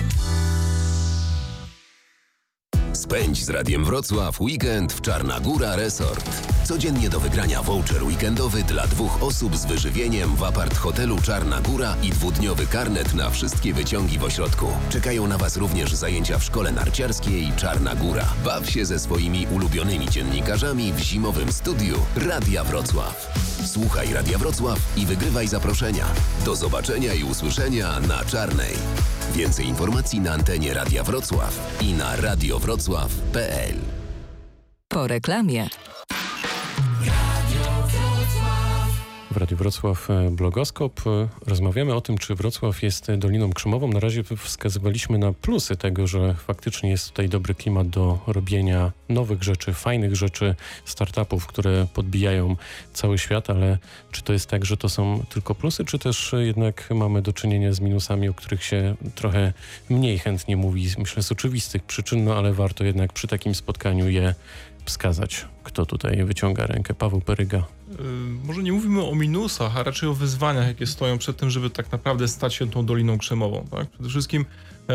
Spędź 2.92 3.44
z 3.44 3.50
Radiem 3.50 3.85
Wrocław 3.85 4.40
weekend 4.40 4.92
w 4.92 5.00
Czarna 5.00 5.40
Góra 5.40 5.76
Resort. 5.76 6.31
Codziennie 6.64 7.11
do 7.11 7.20
wygrania 7.20 7.62
voucher 7.62 8.05
weekendowy 8.05 8.62
dla 8.62 8.87
dwóch 8.87 9.22
osób 9.22 9.57
z 9.57 9.64
wyżywieniem 9.64 10.37
w 10.37 10.42
apart 10.42 10.79
hotelu 10.79 11.18
Czarna 11.22 11.61
Góra 11.61 11.96
i 12.03 12.11
dwudniowy 12.11 12.66
karnet 12.66 13.14
na 13.14 13.31
wszystkie 13.31 13.74
wyciągi 13.74 14.18
w 14.18 14.24
ośrodku. 14.24 14.66
Czekają 14.88 15.26
na 15.26 15.38
Was 15.38 15.57
również 15.57 15.94
zajęcia 15.94 16.38
w 16.38 16.44
szkole 16.44 16.72
narciarskiej 16.72 17.53
Czarna 17.57 17.94
Góra. 17.94 18.26
Baw 18.44 18.70
się 18.70 18.87
ze 18.87 18.98
swoimi 18.98 19.46
ulubionymi 19.46 20.09
dziennikarzami 20.09 20.92
w 20.92 20.98
zimowym 20.98 21.53
studiu 21.53 21.96
Radia 22.16 22.64
Wrocław. 22.64 23.33
Słuchaj 23.66 24.12
Radia 24.12 24.38
Wrocław 24.38 24.79
i 24.96 25.07
wygrywaj 25.07 25.48
zaproszenia. 25.48 26.07
Do 26.44 26.57
zobaczenia 26.57 27.14
i 27.14 27.24
usłyszenia 27.24 28.00
na 28.00 28.24
Czarnej. 28.24 28.74
Więcej 29.35 29.66
informacji 29.66 30.20
na 30.20 30.33
antenie 30.33 30.74
Radia 30.74 31.05
Wrocław 31.05 31.76
i 31.81 31.92
na 31.92 32.16
radiowrocław.pl. 32.90 33.74
Po 34.88 35.07
reklamie. 35.07 35.68
W 39.31 39.37
Radiu 39.37 39.57
Wrocław 39.57 40.11
e, 40.11 40.31
Blogoskop 40.31 41.01
e, 41.07 41.29
rozmawiamy 41.47 41.95
o 41.95 42.01
tym, 42.01 42.19
czy 42.19 42.35
Wrocław 42.35 42.83
jest 42.83 43.14
Doliną 43.14 43.53
Krzemową. 43.53 43.88
Na 43.88 44.01
razie 44.01 44.25
wskazywaliśmy 44.37 45.19
na 45.19 45.33
plusy 45.33 45.77
tego, 45.77 46.07
że 46.07 46.35
faktycznie 46.35 46.90
jest 46.90 47.09
tutaj 47.09 47.29
dobry 47.29 47.55
klimat 47.55 47.88
do 47.88 48.19
robienia 48.27 48.93
nowych 49.09 49.43
rzeczy, 49.43 49.73
fajnych 49.73 50.16
rzeczy, 50.16 50.55
startupów, 50.85 51.47
które 51.47 51.87
podbijają 51.95 52.57
cały 52.93 53.19
świat, 53.19 53.51
ale 53.51 53.79
czy 54.11 54.23
to 54.23 54.33
jest 54.33 54.47
tak, 54.47 54.64
że 54.64 54.77
to 54.77 54.88
są 54.88 55.25
tylko 55.29 55.55
plusy, 55.55 55.85
czy 55.85 55.99
też 55.99 56.35
jednak 56.38 56.88
mamy 56.90 57.23
do 57.23 57.33
czynienia 57.33 57.73
z 57.73 57.81
minusami, 57.81 58.29
o 58.29 58.35
których 58.35 58.64
się 58.64 58.95
trochę 59.14 59.53
mniej 59.90 60.19
chętnie 60.19 60.57
mówi, 60.57 60.88
myślę 60.99 61.23
z 61.23 61.33
oczywistych 61.33 61.83
przyczyn, 61.83 62.25
no 62.25 62.35
ale 62.35 62.53
warto 62.53 62.85
jednak 62.85 63.12
przy 63.12 63.29
takim 63.29 63.55
spotkaniu 63.55 64.09
je 64.09 64.35
wskazać, 64.85 65.47
kto 65.64 65.87
tutaj 65.87 66.25
wyciąga 66.25 66.66
rękę. 66.66 66.95
Paweł 66.95 67.21
Peryga. 67.21 67.59
Yy, 67.59 67.97
może 68.45 68.62
nie 68.62 68.73
mówimy 68.73 69.05
o 69.05 69.14
minusach, 69.14 69.77
a 69.77 69.83
raczej 69.83 70.09
o 70.09 70.14
wyzwaniach, 70.14 70.66
jakie 70.66 70.87
stoją 70.87 71.19
przed 71.19 71.37
tym, 71.37 71.51
żeby 71.51 71.71
tak 71.71 71.93
naprawdę 71.93 72.29
stać 72.29 72.55
się 72.55 72.71
tą 72.71 72.87
Doliną 72.87 73.19
Krzemową. 73.19 73.66
Tak? 73.71 73.90
Przede 73.90 74.09
wszystkim 74.09 74.45
e, 74.88 74.95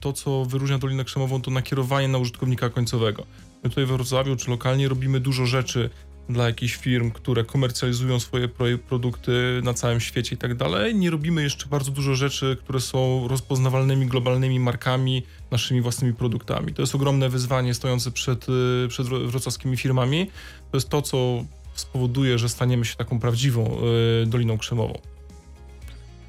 to, 0.00 0.12
co 0.12 0.44
wyróżnia 0.44 0.78
Dolinę 0.78 1.04
Krzemową, 1.04 1.42
to 1.42 1.50
nakierowanie 1.50 2.08
na 2.08 2.18
użytkownika 2.18 2.70
końcowego. 2.70 3.26
My 3.64 3.70
tutaj 3.70 3.86
we 3.86 3.94
Wrocławiu 3.94 4.36
czy 4.36 4.50
lokalnie 4.50 4.88
robimy 4.88 5.20
dużo 5.20 5.46
rzeczy 5.46 5.90
dla 6.32 6.46
jakichś 6.46 6.76
firm, 6.76 7.10
które 7.10 7.44
komercjalizują 7.44 8.20
swoje 8.20 8.48
produkty 8.88 9.60
na 9.64 9.74
całym 9.74 10.00
świecie 10.00 10.34
i 10.34 10.38
tak 10.38 10.54
dalej. 10.54 10.94
Nie 10.94 11.10
robimy 11.10 11.42
jeszcze 11.42 11.66
bardzo 11.66 11.90
dużo 11.90 12.14
rzeczy, 12.14 12.56
które 12.64 12.80
są 12.80 13.28
rozpoznawalnymi, 13.28 14.06
globalnymi 14.06 14.60
markami, 14.60 15.22
naszymi 15.50 15.80
własnymi 15.80 16.14
produktami. 16.14 16.74
To 16.74 16.82
jest 16.82 16.94
ogromne 16.94 17.28
wyzwanie 17.28 17.74
stojące 17.74 18.10
przed, 18.10 18.46
przed 18.88 19.06
wrocławskimi 19.06 19.76
firmami. 19.76 20.26
To 20.70 20.76
jest 20.76 20.88
to, 20.88 21.02
co 21.02 21.44
spowoduje, 21.74 22.38
że 22.38 22.48
staniemy 22.48 22.84
się 22.84 22.96
taką 22.96 23.20
prawdziwą 23.20 23.78
y, 24.22 24.26
Doliną 24.26 24.58
Krzemową. 24.58 24.98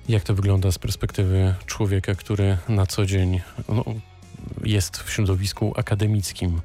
Jak 0.10 0.24
to 0.24 0.36
wygląda 0.36 0.72
z 0.72 0.80
perspektywy 0.80 1.56
człowieka, 1.66 2.16
który 2.16 2.58
na 2.70 2.86
co 2.86 3.06
dzień 3.06 3.42
no, 3.70 3.86
jest 4.64 4.98
w 4.98 5.12
środowisku 5.12 5.74
akademickim? 5.76 6.62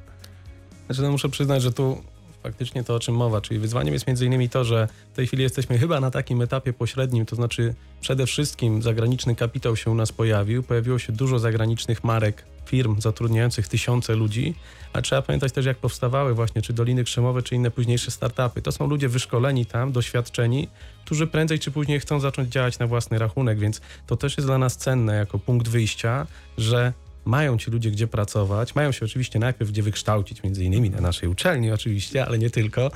Znaczy, 0.85 1.01
no 1.01 1.11
muszę 1.11 1.29
przyznać, 1.29 1.61
że 1.61 1.71
tu 1.71 2.01
faktycznie 2.47 2.83
to, 2.83 2.95
o 2.95 2.99
czym 2.99 3.15
mowa, 3.15 3.41
czyli 3.41 3.59
wyzwaniem 3.59 3.93
jest 3.93 4.07
między 4.07 4.25
innymi 4.25 4.49
to, 4.49 4.63
że 4.63 4.87
w 5.13 5.15
tej 5.15 5.27
chwili 5.27 5.43
jesteśmy 5.43 5.77
chyba 5.77 5.99
na 5.99 6.11
takim 6.11 6.41
etapie 6.41 6.73
pośrednim, 6.73 7.25
to 7.25 7.35
znaczy 7.35 7.75
przede 8.01 8.25
wszystkim 8.25 8.81
zagraniczny 8.81 9.35
kapitał 9.35 9.75
się 9.75 9.91
u 9.91 9.95
nas 9.95 10.11
pojawił, 10.11 10.63
pojawiło 10.63 10.99
się 10.99 11.13
dużo 11.13 11.39
zagranicznych 11.39 12.03
marek 12.03 12.45
firm 12.65 13.01
zatrudniających 13.01 13.67
tysiące 13.67 14.15
ludzi, 14.15 14.55
ale 14.93 15.03
trzeba 15.03 15.21
pamiętać 15.21 15.51
też, 15.51 15.65
jak 15.65 15.77
powstawały 15.77 16.33
właśnie, 16.33 16.61
czy 16.61 16.73
Doliny 16.73 17.03
Krzemowe, 17.03 17.43
czy 17.43 17.55
inne 17.55 17.71
późniejsze 17.71 18.11
startupy. 18.11 18.61
To 18.61 18.71
są 18.71 18.87
ludzie 18.87 19.09
wyszkoleni 19.09 19.65
tam, 19.65 19.91
doświadczeni, 19.91 20.67
którzy 21.05 21.27
prędzej 21.27 21.59
czy 21.59 21.71
później 21.71 21.99
chcą 21.99 22.19
zacząć 22.19 22.49
działać 22.49 22.79
na 22.79 22.87
własny 22.87 23.19
rachunek, 23.19 23.59
więc 23.59 23.81
to 24.07 24.17
też 24.17 24.37
jest 24.37 24.47
dla 24.47 24.57
nas 24.57 24.77
cenne 24.77 25.15
jako 25.15 25.39
punkt 25.39 25.67
wyjścia, 25.67 26.27
że 26.57 26.93
mają 27.27 27.57
ci 27.57 27.71
ludzie 27.71 27.91
gdzie 27.91 28.07
pracować, 28.07 28.75
mają 28.75 28.91
się 28.91 29.05
oczywiście 29.05 29.39
najpierw 29.39 29.71
gdzie 29.71 29.83
wykształcić, 29.83 30.43
między 30.43 30.63
innymi 30.63 30.89
na 30.89 31.01
naszej 31.01 31.29
uczelni 31.29 31.71
oczywiście, 31.71 32.25
ale 32.25 32.37
nie 32.37 32.49
tylko. 32.49 32.91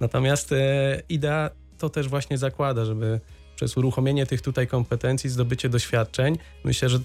Natomiast 0.00 0.52
e, 0.52 1.02
idea 1.08 1.50
to 1.78 1.88
też 1.88 2.08
właśnie 2.08 2.38
zakłada, 2.38 2.84
żeby 2.84 3.20
przez 3.56 3.76
uruchomienie 3.76 4.26
tych 4.26 4.42
tutaj 4.42 4.66
kompetencji, 4.66 5.30
zdobycie 5.30 5.68
doświadczeń, 5.68 6.38
myślę, 6.64 6.88
że 6.88 6.98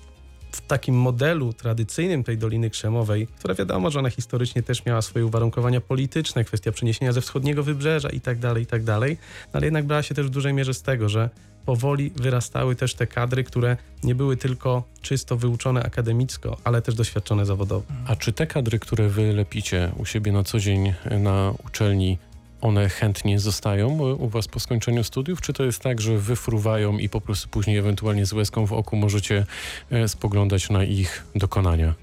w 0.52 0.62
takim 0.62 0.96
modelu 0.96 1.54
tradycyjnym 1.54 2.24
tej 2.24 2.38
Doliny 2.38 2.70
Krzemowej, 2.70 3.28
która 3.28 3.54
wiadomo, 3.54 3.92
że 3.92 4.00
ona 4.00 4.10
historycznie 4.10 4.64
też 4.64 4.86
miała 4.86 5.02
swoje 5.02 5.26
uwarunkowania 5.26 5.82
polityczne, 5.82 6.44
kwestia 6.44 6.72
przeniesienia 6.72 7.12
ze 7.12 7.22
wschodniego 7.22 7.64
wybrzeża 7.64 8.10
i 8.10 8.22
tak 8.22 8.40
dalej, 8.40 8.64
i 8.64 8.66
tak 8.66 8.84
dalej, 8.84 9.18
no 9.46 9.52
ale 9.54 9.66
jednak 9.68 9.86
brała 9.86 10.04
się 10.04 10.16
też 10.16 10.28
w 10.28 10.30
dużej 10.30 10.54
mierze 10.54 10.74
z 10.74 10.82
tego, 10.82 11.10
że 11.10 11.30
powoli 11.70 12.12
wyrastały 12.16 12.76
też 12.76 12.94
te 12.94 13.08
kadry, 13.08 13.44
które 13.44 13.78
nie 14.04 14.16
były 14.16 14.38
tylko 14.38 14.84
czysto 15.02 15.38
wyuczone 15.38 15.84
akademicko, 15.84 16.58
ale 16.64 16.82
też 16.82 16.96
doświadczone 16.96 17.46
zawodowo. 17.46 17.86
A 18.08 18.16
czy 18.16 18.34
te 18.34 18.48
kadry, 18.48 18.80
które 18.80 19.10
wy 19.10 19.34
lepicie 19.34 19.92
u 19.98 20.06
siebie 20.06 20.32
na 20.32 20.44
co 20.44 20.60
dzień 20.60 20.94
na 21.20 21.54
uczelni, 21.68 22.18
one 22.62 22.90
chętnie 22.90 23.40
zostają 23.40 23.88
u 24.14 24.30
was 24.30 24.48
po 24.48 24.60
skończeniu 24.60 25.04
studiów, 25.04 25.42
czy 25.42 25.54
to 25.54 25.64
jest 25.64 25.82
tak, 25.82 26.02
że 26.02 26.18
wyfruwają 26.18 26.98
i 26.98 27.10
po 27.10 27.22
prostu 27.22 27.50
później 27.50 27.78
ewentualnie 27.78 28.26
z 28.26 28.34
łezką 28.34 28.66
w 28.66 28.74
oku 28.74 28.96
możecie 28.96 29.46
e, 29.92 30.08
spoglądać 30.08 30.70
na 30.70 30.84
ich 30.84 31.24
dokonania? 31.36 31.94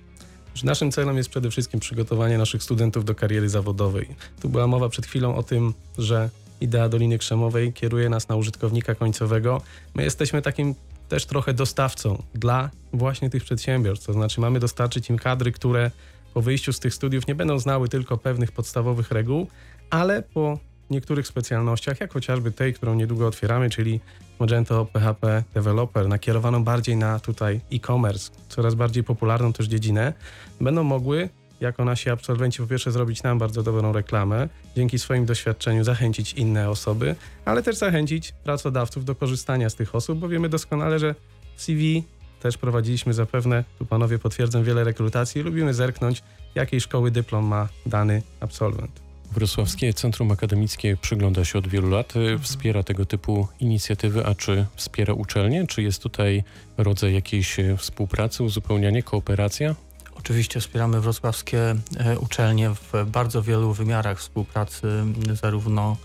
Naszym 0.64 0.92
celem 0.92 1.16
jest 1.16 1.28
przede 1.28 1.50
wszystkim 1.50 1.80
przygotowanie 1.80 2.38
naszych 2.38 2.62
studentów 2.62 3.04
do 3.04 3.14
kariery 3.14 3.48
zawodowej. 3.48 4.08
Tu 4.40 4.48
była 4.48 4.66
mowa 4.66 4.88
przed 4.88 5.06
chwilą 5.06 5.36
o 5.36 5.42
tym, 5.42 5.74
że 5.98 6.30
idea 6.60 6.88
Doliny 6.88 7.18
Krzemowej 7.18 7.72
kieruje 7.72 8.08
nas 8.08 8.28
na 8.28 8.36
użytkownika 8.36 8.94
końcowego. 8.94 9.62
My 9.94 10.02
jesteśmy 10.02 10.42
takim 10.42 10.74
też 11.08 11.26
trochę 11.26 11.54
dostawcą 11.54 12.22
dla 12.34 12.70
właśnie 12.92 13.30
tych 13.30 13.44
przedsiębiorstw. 13.44 14.06
To 14.06 14.12
znaczy 14.12 14.40
mamy 14.40 14.60
dostarczyć 14.60 15.10
im 15.10 15.18
kadry, 15.18 15.52
które 15.52 15.90
po 16.34 16.42
wyjściu 16.42 16.72
z 16.72 16.80
tych 16.80 16.94
studiów 16.94 17.26
nie 17.26 17.34
będą 17.34 17.58
znały 17.58 17.88
tylko 17.88 18.18
pewnych 18.18 18.52
podstawowych 18.52 19.10
reguł, 19.10 19.46
ale 19.90 20.22
po 20.22 20.58
niektórych 20.90 21.26
specjalnościach, 21.26 22.00
jak 22.00 22.12
chociażby 22.12 22.52
tej, 22.52 22.74
którą 22.74 22.94
niedługo 22.94 23.26
otwieramy, 23.26 23.70
czyli 23.70 24.00
Magento 24.38 24.84
PHP 24.84 25.44
Developer, 25.54 26.08
nakierowaną 26.08 26.64
bardziej 26.64 26.96
na 26.96 27.18
tutaj 27.18 27.60
e-commerce, 27.72 28.30
coraz 28.48 28.74
bardziej 28.74 29.04
popularną 29.04 29.52
też 29.52 29.66
dziedzinę, 29.66 30.12
będą 30.60 30.84
mogły 30.84 31.28
jako 31.60 31.84
nasi 31.84 32.10
absolwenci 32.10 32.58
po 32.58 32.66
pierwsze 32.66 32.92
zrobić 32.92 33.22
nam 33.22 33.38
bardzo 33.38 33.62
dobrą 33.62 33.92
reklamę, 33.92 34.48
dzięki 34.76 34.98
swoim 34.98 35.26
doświadczeniu 35.26 35.84
zachęcić 35.84 36.32
inne 36.32 36.70
osoby, 36.70 37.16
ale 37.44 37.62
też 37.62 37.76
zachęcić 37.76 38.32
pracodawców 38.32 39.04
do 39.04 39.14
korzystania 39.14 39.70
z 39.70 39.74
tych 39.74 39.94
osób, 39.94 40.18
bo 40.18 40.28
wiemy 40.28 40.48
doskonale, 40.48 40.98
że 40.98 41.14
CV 41.56 42.04
też 42.40 42.58
prowadziliśmy 42.58 43.14
zapewne, 43.14 43.64
tu 43.78 43.86
panowie 43.86 44.18
potwierdzą 44.18 44.62
wiele 44.62 44.84
rekrutacji, 44.84 45.42
lubimy 45.42 45.74
zerknąć, 45.74 46.22
jakiej 46.54 46.80
szkoły 46.80 47.10
dyplom 47.10 47.44
ma 47.44 47.68
dany 47.86 48.22
absolwent. 48.40 49.06
Wrocławskie 49.32 49.92
Centrum 49.92 50.30
Akademickie 50.30 50.96
przygląda 50.96 51.44
się 51.44 51.58
od 51.58 51.68
wielu 51.68 51.90
lat, 51.90 52.14
e, 52.16 52.38
wspiera 52.38 52.82
tego 52.82 53.06
typu 53.06 53.48
inicjatywy, 53.60 54.26
a 54.26 54.34
czy 54.34 54.66
wspiera 54.76 55.14
uczelnie? 55.14 55.66
Czy 55.66 55.82
jest 55.82 56.02
tutaj 56.02 56.44
rodzaj 56.78 57.14
jakiejś 57.14 57.60
e, 57.60 57.76
współpracy, 57.76 58.42
uzupełniania, 58.42 59.02
kooperacja? 59.02 59.74
Oczywiście 60.18 60.60
wspieramy 60.60 61.00
wrocławskie 61.00 61.74
e, 61.96 62.18
uczelnie 62.18 62.70
w 62.70 62.92
bardzo 63.06 63.42
wielu 63.42 63.72
wymiarach 63.72 64.18
współpracy, 64.18 65.04
zarówno 65.42 65.96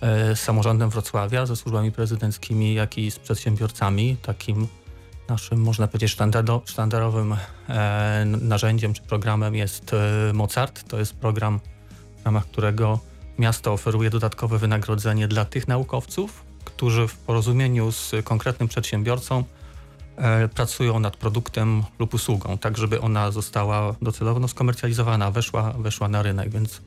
e, 0.00 0.36
z 0.36 0.40
samorządem 0.40 0.90
Wrocławia, 0.90 1.46
ze 1.46 1.56
służbami 1.56 1.92
prezydenckimi, 1.92 2.74
jak 2.74 2.98
i 2.98 3.10
z 3.10 3.18
przedsiębiorcami. 3.18 4.16
Takim 4.22 4.68
naszym, 5.28 5.60
można 5.60 5.86
powiedzieć, 5.88 6.10
sztandardo, 6.10 6.62
sztandarowym 6.64 7.36
e, 7.68 8.24
narzędziem 8.24 8.94
czy 8.94 9.02
programem 9.02 9.54
jest 9.54 9.90
Mozart. 10.32 10.88
To 10.88 10.98
jest 10.98 11.14
program, 11.14 11.60
w 12.22 12.24
ramach 12.24 12.46
którego 12.46 12.98
miasto 13.38 13.72
oferuje 13.72 14.10
dodatkowe 14.10 14.58
wynagrodzenie 14.58 15.28
dla 15.28 15.44
tych 15.44 15.68
naukowców, 15.68 16.44
którzy 16.64 17.08
w 17.08 17.16
porozumieniu 17.16 17.92
z 17.92 18.12
konkretnym 18.24 18.68
przedsiębiorcą 18.68 19.44
pracują 20.54 21.00
nad 21.00 21.16
produktem 21.16 21.82
lub 21.98 22.14
usługą, 22.14 22.58
tak 22.58 22.78
żeby 22.78 23.00
ona 23.00 23.30
została 23.30 23.94
docelowo 24.02 24.40
no, 24.40 24.48
skomercjalizowana, 24.48 25.30
weszła, 25.30 25.72
weszła 25.72 26.08
na 26.08 26.22
rynek, 26.22 26.50
więc 26.50 26.80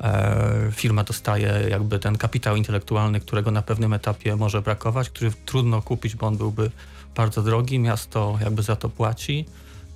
e, 0.00 0.70
firma 0.72 1.04
dostaje 1.04 1.66
jakby 1.70 1.98
ten 1.98 2.18
kapitał 2.18 2.56
intelektualny, 2.56 3.20
którego 3.20 3.50
na 3.50 3.62
pewnym 3.62 3.92
etapie 3.92 4.36
może 4.36 4.62
brakować, 4.62 5.10
który 5.10 5.32
trudno 5.46 5.82
kupić, 5.82 6.16
bo 6.16 6.26
on 6.26 6.36
byłby 6.36 6.70
bardzo 7.16 7.42
drogi, 7.42 7.78
miasto 7.78 8.38
jakby 8.40 8.62
za 8.62 8.76
to 8.76 8.88
płaci. 8.88 9.44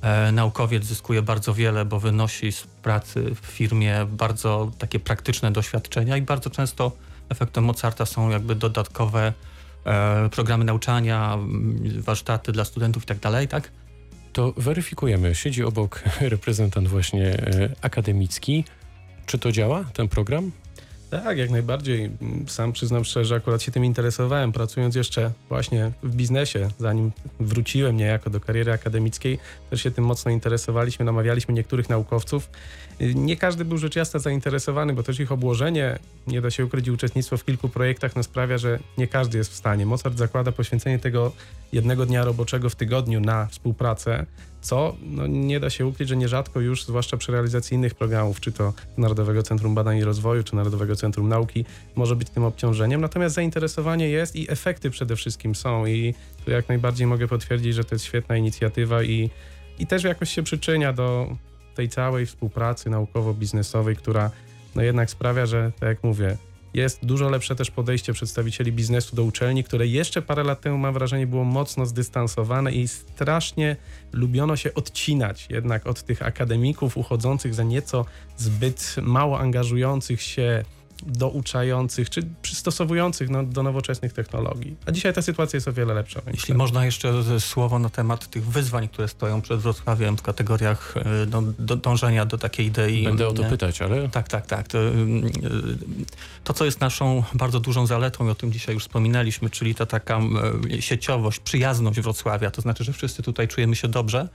E, 0.02 0.32
naukowiec 0.32 0.84
zyskuje 0.84 1.22
bardzo 1.22 1.54
wiele, 1.54 1.84
bo 1.84 2.00
wynosi 2.00 2.52
z 2.52 2.62
pracy 2.62 3.34
w 3.42 3.46
firmie 3.46 4.06
bardzo 4.10 4.70
takie 4.78 5.00
praktyczne 5.00 5.52
doświadczenia 5.52 6.16
i 6.16 6.22
bardzo 6.22 6.50
często 6.50 6.92
efektem 7.28 7.64
Mozarta 7.64 8.06
są 8.06 8.30
jakby 8.30 8.54
dodatkowe 8.54 9.26
e, 9.26 9.55
programy 10.30 10.64
nauczania, 10.64 11.34
m, 11.34 11.78
warsztaty 12.00 12.52
dla 12.52 12.64
studentów 12.64 13.02
i 13.02 13.06
tak 13.06 13.18
dalej, 13.18 13.48
tak? 13.48 13.70
To 14.32 14.52
weryfikujemy. 14.56 15.34
Siedzi 15.34 15.64
obok 15.64 16.02
reprezentant 16.20 16.88
właśnie 16.88 17.26
e, 17.26 17.70
akademicki. 17.82 18.64
Czy 19.26 19.38
to 19.38 19.52
działa, 19.52 19.84
ten 19.84 20.08
program? 20.08 20.50
Tak, 21.10 21.38
jak 21.38 21.50
najbardziej. 21.50 22.10
Sam 22.46 22.72
przyznam 22.72 23.04
szczerze, 23.04 23.34
akurat 23.34 23.62
się 23.62 23.72
tym 23.72 23.84
interesowałem, 23.84 24.52
pracując 24.52 24.94
jeszcze 24.94 25.30
właśnie 25.48 25.92
w 26.02 26.16
biznesie, 26.16 26.68
zanim 26.78 27.12
wróciłem 27.40 27.96
niejako 27.96 28.30
do 28.30 28.40
kariery 28.40 28.72
akademickiej, 28.72 29.38
też 29.70 29.82
się 29.82 29.90
tym 29.90 30.04
mocno 30.04 30.30
interesowaliśmy, 30.30 31.04
namawialiśmy 31.04 31.54
niektórych 31.54 31.88
naukowców. 31.88 32.50
Nie 33.00 33.36
każdy 33.36 33.64
był 33.64 33.78
rzecz 33.78 33.96
jasna 33.96 34.20
zainteresowany, 34.20 34.92
bo 34.92 35.02
też 35.02 35.20
ich 35.20 35.32
obłożenie, 35.32 35.98
nie 36.26 36.40
da 36.40 36.50
się 36.50 36.64
ukryć, 36.64 36.88
uczestnictwo 36.88 37.36
w 37.36 37.44
kilku 37.44 37.68
projektach 37.68 38.16
no 38.16 38.22
sprawia, 38.22 38.58
że 38.58 38.78
nie 38.98 39.08
każdy 39.08 39.38
jest 39.38 39.52
w 39.52 39.56
stanie. 39.56 39.86
Mozart 39.86 40.18
zakłada 40.18 40.52
poświęcenie 40.52 40.98
tego 40.98 41.32
jednego 41.72 42.06
dnia 42.06 42.24
roboczego 42.24 42.70
w 42.70 42.74
tygodniu 42.74 43.20
na 43.20 43.46
współpracę, 43.46 44.26
co 44.66 44.96
no, 45.02 45.26
nie 45.26 45.60
da 45.60 45.70
się 45.70 45.86
ukryć, 45.86 46.08
że 46.08 46.16
nierzadko 46.16 46.60
już, 46.60 46.84
zwłaszcza 46.84 47.16
przy 47.16 47.32
realizacji 47.32 47.74
innych 47.74 47.94
programów, 47.94 48.40
czy 48.40 48.52
to 48.52 48.72
Narodowego 48.96 49.42
Centrum 49.42 49.74
Badań 49.74 49.98
i 49.98 50.04
Rozwoju, 50.04 50.42
czy 50.42 50.56
Narodowego 50.56 50.96
Centrum 50.96 51.28
Nauki, 51.28 51.64
może 51.96 52.16
być 52.16 52.30
tym 52.30 52.44
obciążeniem. 52.44 53.00
Natomiast 53.00 53.34
zainteresowanie 53.34 54.08
jest 54.08 54.36
i 54.36 54.50
efekty 54.50 54.90
przede 54.90 55.16
wszystkim 55.16 55.54
są 55.54 55.86
i 55.86 56.14
tu 56.44 56.50
jak 56.50 56.68
najbardziej 56.68 57.06
mogę 57.06 57.28
potwierdzić, 57.28 57.74
że 57.74 57.84
to 57.84 57.94
jest 57.94 58.04
świetna 58.04 58.36
inicjatywa 58.36 59.02
i, 59.02 59.30
i 59.78 59.86
też 59.86 60.04
jakoś 60.04 60.30
się 60.30 60.42
przyczynia 60.42 60.92
do 60.92 61.36
tej 61.74 61.88
całej 61.88 62.26
współpracy 62.26 62.90
naukowo-biznesowej, 62.90 63.96
która 63.96 64.30
no 64.74 64.82
jednak 64.82 65.10
sprawia, 65.10 65.46
że 65.46 65.72
tak 65.80 65.88
jak 65.88 66.04
mówię, 66.04 66.36
jest 66.76 67.04
dużo 67.04 67.30
lepsze 67.30 67.56
też 67.56 67.70
podejście 67.70 68.12
przedstawicieli 68.12 68.72
biznesu 68.72 69.16
do 69.16 69.24
uczelni, 69.24 69.64
które 69.64 69.86
jeszcze 69.86 70.22
parę 70.22 70.44
lat 70.44 70.60
temu, 70.60 70.78
mam 70.78 70.94
wrażenie, 70.94 71.26
było 71.26 71.44
mocno 71.44 71.86
zdystansowane 71.86 72.72
i 72.72 72.88
strasznie 72.88 73.76
lubiono 74.12 74.56
się 74.56 74.74
odcinać 74.74 75.46
jednak 75.50 75.86
od 75.86 76.02
tych 76.02 76.22
akademików 76.22 76.96
uchodzących 76.96 77.54
za 77.54 77.62
nieco 77.62 78.04
zbyt 78.36 78.96
mało 79.02 79.38
angażujących 79.40 80.22
się, 80.22 80.64
douczających 81.02 82.10
czy 82.10 82.22
przystosowujących 82.42 83.30
no, 83.30 83.42
do 83.42 83.62
nowoczesnych 83.62 84.12
technologii. 84.12 84.76
A 84.86 84.92
dzisiaj 84.92 85.12
ta 85.12 85.22
sytuacja 85.22 85.56
jest 85.56 85.68
o 85.68 85.72
wiele 85.72 85.94
lepsza. 85.94 86.20
Jeśli 86.32 86.54
można 86.54 86.84
jeszcze 86.84 87.40
słowo 87.40 87.78
na 87.78 87.90
temat 87.90 88.30
tych 88.30 88.46
wyzwań, 88.46 88.88
które 88.88 89.08
stoją 89.08 89.42
przed 89.42 89.60
Wrocławiem 89.60 90.16
w 90.16 90.22
kategoriach 90.22 90.94
e, 90.96 91.02
no, 91.30 91.42
do, 91.58 91.76
dążenia 91.76 92.26
do 92.26 92.38
takiej 92.38 92.66
idei. 92.66 93.04
Będę 93.04 93.28
o 93.28 93.32
to 93.32 93.44
pytać, 93.44 93.82
ale 93.82 94.08
Tak, 94.08 94.28
tak, 94.28 94.46
tak. 94.46 94.68
To, 94.68 94.78
ym, 94.78 95.26
y, 95.26 95.30
to, 96.44 96.52
co 96.52 96.64
jest 96.64 96.80
naszą 96.80 97.22
bardzo 97.34 97.60
dużą 97.60 97.86
zaletą, 97.86 98.26
i 98.26 98.30
o 98.30 98.34
tym 98.34 98.52
dzisiaj 98.52 98.74
już 98.74 98.82
wspominaliśmy, 98.84 99.50
czyli 99.50 99.74
ta 99.74 99.86
taka 99.86 100.20
y, 100.74 100.82
sieciowość, 100.82 101.40
przyjazność 101.40 102.00
Wrocławia, 102.00 102.50
to 102.50 102.62
znaczy, 102.62 102.84
że 102.84 102.92
wszyscy 102.92 103.22
tutaj 103.22 103.48
czujemy 103.48 103.76
się 103.76 103.88
dobrze. 103.88 104.28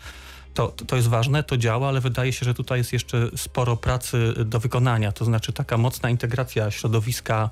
To, 0.54 0.68
to 0.88 0.96
jest 0.96 1.08
ważne, 1.08 1.44
to 1.44 1.58
działa, 1.58 1.88
ale 1.88 2.02
wydaje 2.02 2.34
się, 2.34 2.46
że 2.46 2.54
tutaj 2.54 2.78
jest 2.78 2.94
jeszcze 2.94 3.30
sporo 3.36 3.78
pracy 3.78 4.34
do 4.46 4.60
wykonania. 4.60 5.12
To 5.12 5.26
znaczy 5.26 5.54
taka 5.54 5.78
mocna 5.78 6.10
integracja 6.10 6.72
środowiska, 6.72 7.50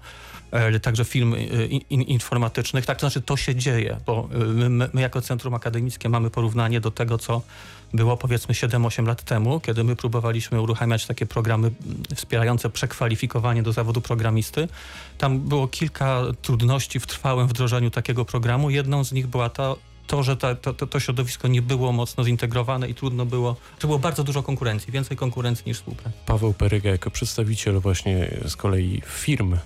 e, 0.52 0.80
także 0.80 1.06
firm 1.06 1.34
e, 1.34 1.38
in, 1.66 1.82
in, 1.90 2.02
informatycznych. 2.02 2.86
Tak, 2.86 2.98
to 2.98 3.10
znaczy 3.10 3.22
to 3.22 3.38
się 3.38 3.56
dzieje, 3.56 3.98
bo 4.06 4.30
e, 4.34 4.38
my, 4.70 4.90
my, 4.94 5.02
jako 5.02 5.22
Centrum 5.22 5.54
Akademickie 5.54 6.10
mamy 6.10 6.30
porównanie 6.30 6.82
do 6.82 6.92
tego, 6.92 7.18
co 7.18 7.42
było 7.94 8.18
powiedzmy 8.18 8.56
7-8 8.56 9.08
lat 9.08 9.24
temu, 9.24 9.60
kiedy 9.60 9.84
my 9.84 9.96
próbowaliśmy 9.96 10.62
uruchamiać 10.62 11.06
takie 11.06 11.26
programy 11.26 11.72
wspierające 12.16 12.70
przekwalifikowanie 12.70 13.64
do 13.64 13.74
zawodu 13.74 14.02
programisty. 14.02 14.68
Tam 15.18 15.40
było 15.40 15.68
kilka 15.68 16.22
trudności 16.42 17.00
w 17.00 17.08
trwałym 17.08 17.48
wdrożeniu 17.48 17.92
takiego 17.92 18.26
programu. 18.26 18.70
Jedną 18.70 19.04
z 19.04 19.12
nich 19.12 19.28
była 19.28 19.50
ta, 19.50 19.76
to, 20.10 20.24
że 20.24 20.38
ta, 20.38 20.56
to, 20.56 20.74
to, 20.74 20.88
to 20.88 21.00
środowisko 21.00 21.48
nie 21.48 21.62
było 21.62 21.92
mocno 21.92 22.24
zintegrowane 22.24 22.90
i 22.90 22.96
trudno 22.96 23.26
było, 23.26 23.56
że 23.80 23.88
było 23.88 24.00
bardzo 24.00 24.24
dużo 24.24 24.44
konkurencji, 24.44 24.94
więcej 24.94 25.18
konkurencji 25.18 25.64
niż 25.68 25.78
współpracy. 25.78 26.18
Paweł 26.26 26.54
Peryga 26.54 26.90
jako 26.90 27.12
przedstawiciel 27.12 27.80
właśnie 27.80 28.40
z 28.48 28.56
kolei 28.56 29.02
firm 29.06 29.54
e, 29.54 29.60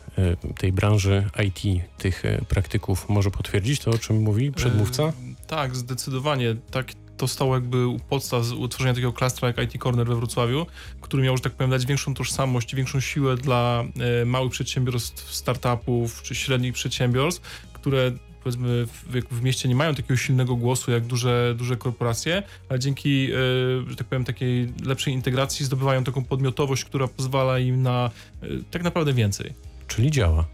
tej 0.57 0.71
branży 0.71 1.29
IT, 1.47 1.83
tych 1.97 2.25
e, 2.25 2.41
praktyków 2.49 3.09
może 3.09 3.31
potwierdzić 3.31 3.79
to, 3.79 3.91
o 3.91 3.97
czym 3.97 4.21
mówi 4.21 4.51
przedmówca? 4.51 5.03
E, 5.03 5.13
tak, 5.47 5.75
zdecydowanie. 5.75 6.55
Tak, 6.71 6.91
to 7.17 7.27
stało 7.27 7.55
jakby 7.55 7.87
u 7.87 7.99
podstaw 7.99 8.51
utworzenia 8.51 8.93
takiego 8.93 9.13
klastra 9.13 9.47
jak 9.47 9.61
IT 9.63 9.83
Corner 9.83 10.07
we 10.07 10.15
Wrocławiu, 10.15 10.65
który 11.01 11.23
miał, 11.23 11.37
że 11.37 11.43
tak 11.43 11.53
powiem, 11.53 11.71
dać 11.71 11.85
większą 11.85 12.13
tożsamość 12.13 12.73
i 12.73 12.75
większą 12.75 12.99
siłę 12.99 13.35
dla 13.35 13.83
małych 14.25 14.51
przedsiębiorstw, 14.51 15.33
startupów 15.33 16.21
czy 16.21 16.35
średnich 16.35 16.73
przedsiębiorstw, 16.73 17.41
które 17.73 18.11
powiedzmy 18.43 18.85
w, 18.85 19.21
w, 19.31 19.41
mieście 19.41 19.69
nie 19.69 19.75
mają 19.75 19.95
takiego 19.95 20.17
silnego 20.17 20.55
głosu 20.55 20.91
jak 20.91 21.03
duże, 21.05 21.55
duże 21.57 21.77
korporacje, 21.77 22.43
ale 22.69 22.79
dzięki, 22.79 23.29
e, 23.31 23.89
że 23.89 23.95
tak 23.95 24.07
powiem, 24.07 24.23
takiej 24.25 24.73
lepszej 24.85 25.13
integracji 25.13 25.65
zdobywają 25.65 26.03
taką 26.03 26.23
podmiotowość, 26.23 26.85
która 26.85 27.07
pozwala 27.07 27.59
im 27.59 27.81
na 27.81 28.11
e, 28.41 28.47
tak 28.71 28.83
naprawdę 28.83 29.13
więcej. 29.13 29.53
Czyli 29.87 30.11
działa. 30.11 30.45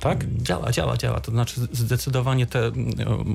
Tak? 0.00 0.24
Działa, 0.42 0.72
działa, 0.72 0.96
działa. 0.96 1.20
To 1.20 1.30
znaczy 1.30 1.60
zdecydowanie 1.72 2.46
te 2.46 2.70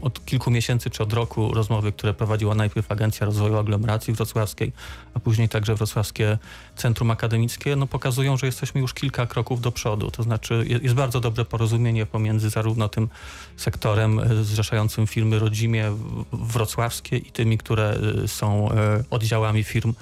od 0.02 0.26
kilku 0.26 0.52
miesięcy 0.52 0.90
czy 0.90 1.04
od 1.04 1.14
roku 1.14 1.54
rozmowy, 1.54 1.92
które 1.92 2.14
prowadziła 2.14 2.56
najpierw 2.56 2.92
Agencja 2.92 3.26
Rozwoju 3.26 3.58
Aglomeracji 3.58 4.14
Wrocławskiej, 4.14 4.72
a 5.14 5.20
później 5.20 5.50
także 5.50 5.76
Wrocławskie 5.76 6.38
Centrum 6.76 7.12
Akademickie, 7.12 7.76
no 7.76 7.88
pokazują, 7.88 8.38
że 8.38 8.46
jesteśmy 8.46 8.82
już 8.82 8.94
kilka 8.94 9.26
kroków 9.26 9.62
do 9.62 9.72
przodu. 9.72 10.12
To 10.12 10.24
znaczy 10.24 10.66
jest 10.82 10.96
bardzo 10.96 11.20
dobre 11.20 11.46
porozumienie 11.46 12.06
pomiędzy 12.06 12.50
zarówno 12.50 12.90
tym 12.90 13.10
sektorem 13.58 14.20
e, 14.20 14.44
zrzeszającym 14.44 15.08
firmy 15.08 15.40
rodzimie 15.40 15.92
wrocławskie 16.34 17.18
i 17.18 17.32
tymi, 17.32 17.58
które 17.58 17.98
e, 18.24 18.28
są 18.28 18.72
e, 18.72 19.04
oddziałami 19.10 19.64
firm 19.64 19.94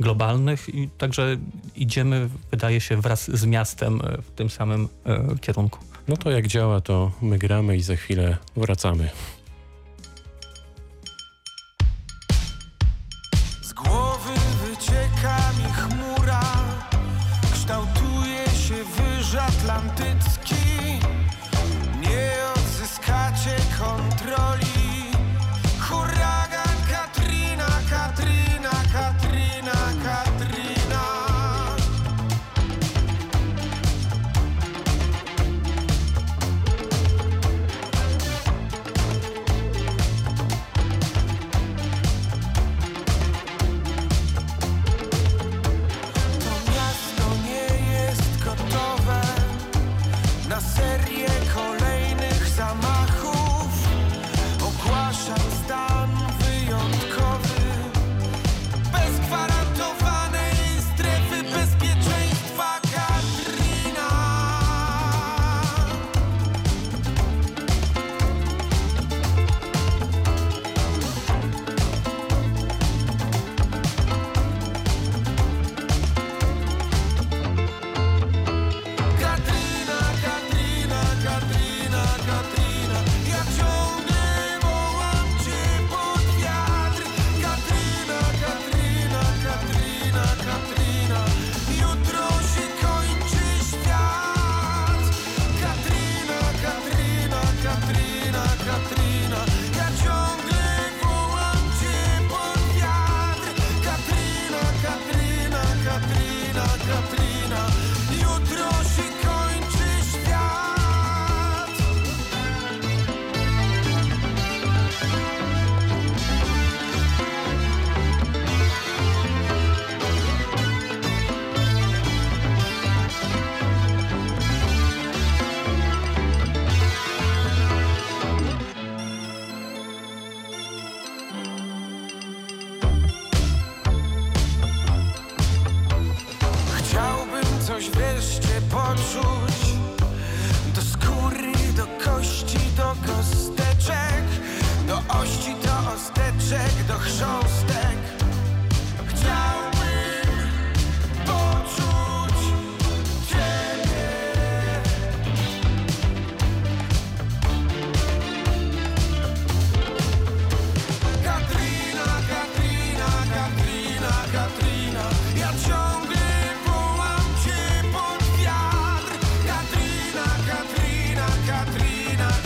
globalnych 0.00 0.74
i 0.74 0.88
także 0.98 1.36
idziemy, 1.76 2.28
wydaje 2.50 2.80
się, 2.80 3.00
wraz 3.00 3.30
z 3.30 3.44
miastem 3.44 4.00
w 4.22 4.30
tym 4.30 4.50
samym 4.50 4.88
kierunku. 5.40 5.78
No 6.08 6.16
to 6.16 6.30
jak 6.30 6.46
działa, 6.46 6.80
to 6.80 7.10
my 7.22 7.38
gramy 7.38 7.76
i 7.76 7.82
za 7.82 7.96
chwilę 7.96 8.36
wracamy. 8.56 9.10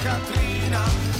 Katrina, 0.02 1.11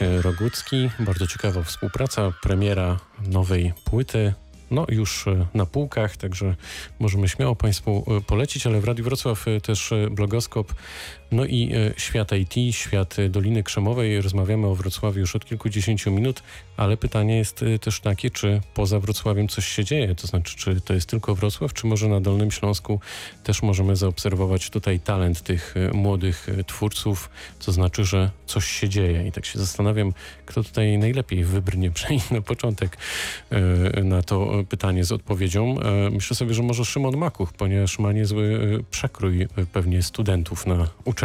Rogucki. 0.00 0.90
Bardzo 0.98 1.26
ciekawa 1.26 1.62
współpraca, 1.62 2.32
premiera 2.42 2.98
nowej 3.28 3.72
płyty. 3.84 4.32
no 4.70 4.86
już 4.88 5.26
e, 5.26 5.46
na 5.54 5.66
półkach, 5.66 6.16
także 6.16 6.54
możemy 6.98 7.28
śmiało 7.28 7.56
Państwu 7.56 8.04
e, 8.08 8.20
polecić, 8.20 8.66
ale 8.66 8.80
w 8.80 8.84
Radiu 8.84 9.04
Wrocław 9.04 9.48
e, 9.48 9.60
też 9.60 9.94
blogoskop, 10.10 10.74
no 11.32 11.44
i 11.44 11.72
e, 11.74 12.00
świat 12.00 12.32
IT, 12.32 12.74
świat 12.74 13.16
Doliny 13.28 13.62
Krzemowej. 13.62 14.20
Rozmawiamy 14.20 14.66
o 14.66 14.74
Wrocławiu 14.74 15.20
już 15.20 15.36
od 15.36 15.44
kilkudziesięciu 15.44 16.10
minut, 16.10 16.42
ale 16.76 16.96
pytanie 16.96 17.36
jest 17.36 17.62
e, 17.62 17.78
też 17.78 18.00
takie, 18.00 18.30
czy 18.30 18.60
poza 18.74 19.00
Wrocławiem 19.00 19.48
coś 19.48 19.66
się 19.66 19.84
dzieje, 19.84 20.14
to 20.14 20.26
znaczy, 20.26 20.56
czy 20.56 20.80
to 20.80 20.94
jest 20.94 21.08
tylko 21.08 21.34
Wrocław, 21.34 21.72
czy 21.72 21.86
może 21.86 22.08
na 22.08 22.20
Dolnym 22.20 22.50
Śląsku 22.50 23.00
też 23.44 23.62
możemy 23.62 23.96
zaobserwować 23.96 24.70
tutaj 24.70 25.00
talent 25.00 25.42
tych 25.42 25.74
e, 25.76 25.96
młodych 25.96 26.46
twórców, 26.66 27.30
to 27.64 27.72
znaczy, 27.72 28.04
że 28.04 28.30
coś 28.46 28.66
się 28.66 28.88
dzieje 28.88 29.28
i 29.28 29.32
tak 29.32 29.46
się 29.46 29.58
zastanawiam, 29.58 30.12
kto 30.46 30.62
tutaj 30.62 30.98
najlepiej 30.98 31.44
wybrnie 31.44 31.90
przynajmniej 31.96 32.28
na 32.30 32.40
początek 32.40 32.96
na 34.04 34.22
to 34.22 34.64
pytanie 34.68 35.04
z 35.04 35.12
odpowiedzią. 35.12 35.76
Myślę 36.10 36.36
sobie, 36.36 36.54
że 36.54 36.62
może 36.62 36.84
Szymon 36.84 37.16
Makuch, 37.16 37.52
ponieważ 37.52 37.98
ma 37.98 38.12
niezły 38.12 38.58
przekrój 38.90 39.48
pewnie 39.72 40.02
studentów 40.02 40.66
na 40.66 40.88
uczelni. 41.04 41.15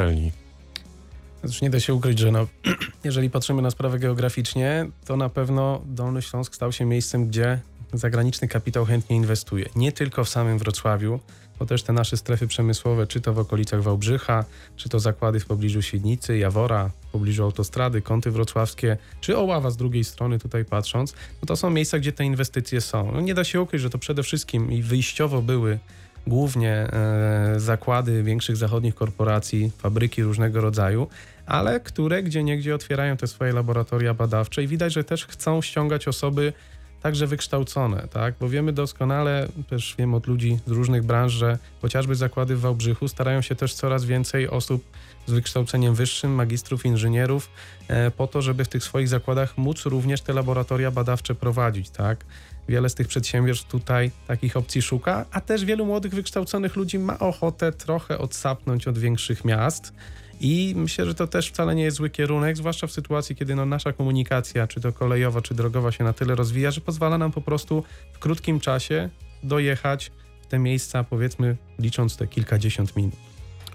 Znaczy 1.44 1.60
nie 1.62 1.70
da 1.70 1.80
się 1.80 1.94
ukryć, 1.94 2.20
że 2.20 2.32
no, 2.32 2.48
jeżeli 3.04 3.30
patrzymy 3.30 3.62
na 3.62 3.72
sprawę 3.72 4.00
geograficznie, 4.00 4.90
to 5.06 5.18
na 5.18 5.30
pewno 5.30 5.82
Dolny 5.86 6.22
Śląsk 6.22 6.56
stał 6.56 6.72
się 6.72 6.86
miejscem, 6.86 7.28
gdzie 7.28 7.60
zagraniczny 7.94 8.48
kapitał 8.48 8.86
chętnie 8.86 9.16
inwestuje. 9.16 9.66
Nie 9.76 9.92
tylko 9.92 10.24
w 10.24 10.30
samym 10.30 10.58
Wrocławiu, 10.58 11.20
bo 11.60 11.66
też 11.66 11.84
te 11.84 11.94
nasze 11.94 12.18
strefy 12.18 12.48
przemysłowe, 12.48 13.08
czy 13.08 13.22
to 13.22 13.34
w 13.34 13.40
okolicach 13.40 13.84
Wałbrzycha, 13.84 14.46
czy 14.76 14.90
to 14.90 15.00
zakłady 15.00 15.40
w 15.40 15.46
pobliżu 15.46 15.82
Świdnicy, 15.82 16.38
Jawora, 16.38 16.92
w 17.08 17.12
pobliżu 17.12 17.44
autostrady, 17.44 18.02
kąty 18.02 18.32
wrocławskie, 18.32 18.98
czy 19.22 19.38
Oława 19.38 19.70
z 19.70 19.78
drugiej 19.78 20.04
strony 20.04 20.40
tutaj 20.40 20.66
patrząc, 20.66 21.14
no 21.42 21.46
to 21.48 21.56
są 21.56 21.70
miejsca, 21.70 22.00
gdzie 22.00 22.12
te 22.12 22.26
inwestycje 22.26 22.82
są. 22.82 23.12
No 23.12 23.22
nie 23.22 23.34
da 23.34 23.44
się 23.44 23.62
ukryć, 23.62 23.82
że 23.82 23.90
to 23.90 23.98
przede 23.98 24.24
wszystkim 24.24 24.72
i 24.72 24.82
wyjściowo 24.82 25.42
były 25.42 25.80
głównie 26.28 26.72
e, 26.72 27.54
zakłady 27.58 28.24
większych 28.24 28.58
zachodnich 28.58 28.96
korporacji, 28.96 29.72
fabryki 29.78 30.24
różnego 30.24 30.62
rodzaju, 30.62 31.08
ale 31.46 31.80
które 31.80 32.24
gdzie 32.24 32.44
niegdzie 32.44 32.76
otwierają 32.76 33.18
te 33.18 33.28
swoje 33.28 33.54
laboratoria 33.54 34.14
badawcze 34.14 34.64
i 34.64 34.68
widać, 34.68 34.94
że 34.94 35.04
też 35.04 35.26
chcą 35.26 35.62
ściągać 35.62 36.08
osoby 36.08 36.54
także 37.02 37.28
wykształcone, 37.28 38.08
tak? 38.08 38.36
Bo 38.40 38.50
wiemy 38.50 38.74
doskonale, 38.74 39.48
też 39.70 39.96
wiem 39.98 40.14
od 40.14 40.28
ludzi 40.28 40.60
z 40.68 40.72
różnych 40.72 41.04
branż, 41.04 41.34
że 41.34 41.58
chociażby 41.82 42.16
zakłady 42.16 42.56
w 42.56 42.62
Wałbrzychu 42.62 43.08
starają 43.08 43.42
się 43.42 43.56
też 43.56 43.74
coraz 43.74 44.06
więcej 44.06 44.50
osób 44.50 44.84
z 45.26 45.32
wykształceniem 45.32 45.96
wyższym, 45.96 46.32
magistrów, 46.32 46.86
inżynierów, 46.86 47.50
e, 47.88 48.12
po 48.12 48.28
to, 48.28 48.42
żeby 48.42 48.66
w 48.66 48.68
tych 48.68 48.84
swoich 48.84 49.08
zakładach 49.08 49.58
móc 49.58 49.86
również 49.86 50.22
te 50.22 50.34
laboratoria 50.34 50.92
badawcze 50.92 51.36
prowadzić, 51.36 51.90
tak? 51.90 52.26
Wiele 52.70 52.90
z 52.90 52.96
tych 52.96 53.08
przedsiębiorstw 53.08 53.68
tutaj 53.68 54.12
takich 54.28 54.58
opcji 54.58 54.82
szuka, 54.82 55.26
a 55.32 55.42
też 55.42 55.66
wielu 55.66 55.86
młodych, 55.86 56.14
wykształconych 56.14 56.76
ludzi 56.76 57.00
ma 57.00 57.20
ochotę 57.20 57.72
trochę 57.72 58.18
odsapnąć 58.18 58.88
od 58.88 58.98
większych 58.98 59.46
miast. 59.46 59.94
I 60.40 60.74
myślę, 60.78 61.06
że 61.06 61.16
to 61.16 61.28
też 61.28 61.50
wcale 61.50 61.76
nie 61.76 61.84
jest 61.84 61.98
zły 61.98 62.10
kierunek, 62.10 62.58
zwłaszcza 62.58 62.88
w 62.88 62.92
sytuacji, 62.92 63.36
kiedy 63.36 63.56
no 63.56 63.66
nasza 63.66 63.94
komunikacja, 63.94 64.68
czy 64.68 64.82
to 64.82 64.94
kolejowa, 64.94 65.42
czy 65.42 65.54
drogowa 65.54 65.92
się 65.92 66.04
na 66.04 66.14
tyle 66.14 66.36
rozwija, 66.36 66.72
że 66.72 66.82
pozwala 66.82 67.18
nam 67.18 67.32
po 67.32 67.42
prostu 67.42 67.84
w 68.14 68.20
krótkim 68.20 68.60
czasie 68.60 69.10
dojechać 69.44 70.12
w 70.42 70.48
te 70.48 70.60
miejsca, 70.60 71.04
powiedzmy, 71.04 71.58
licząc 71.80 72.18
te 72.18 72.28
kilkadziesiąt 72.28 72.96
minut. 72.96 73.16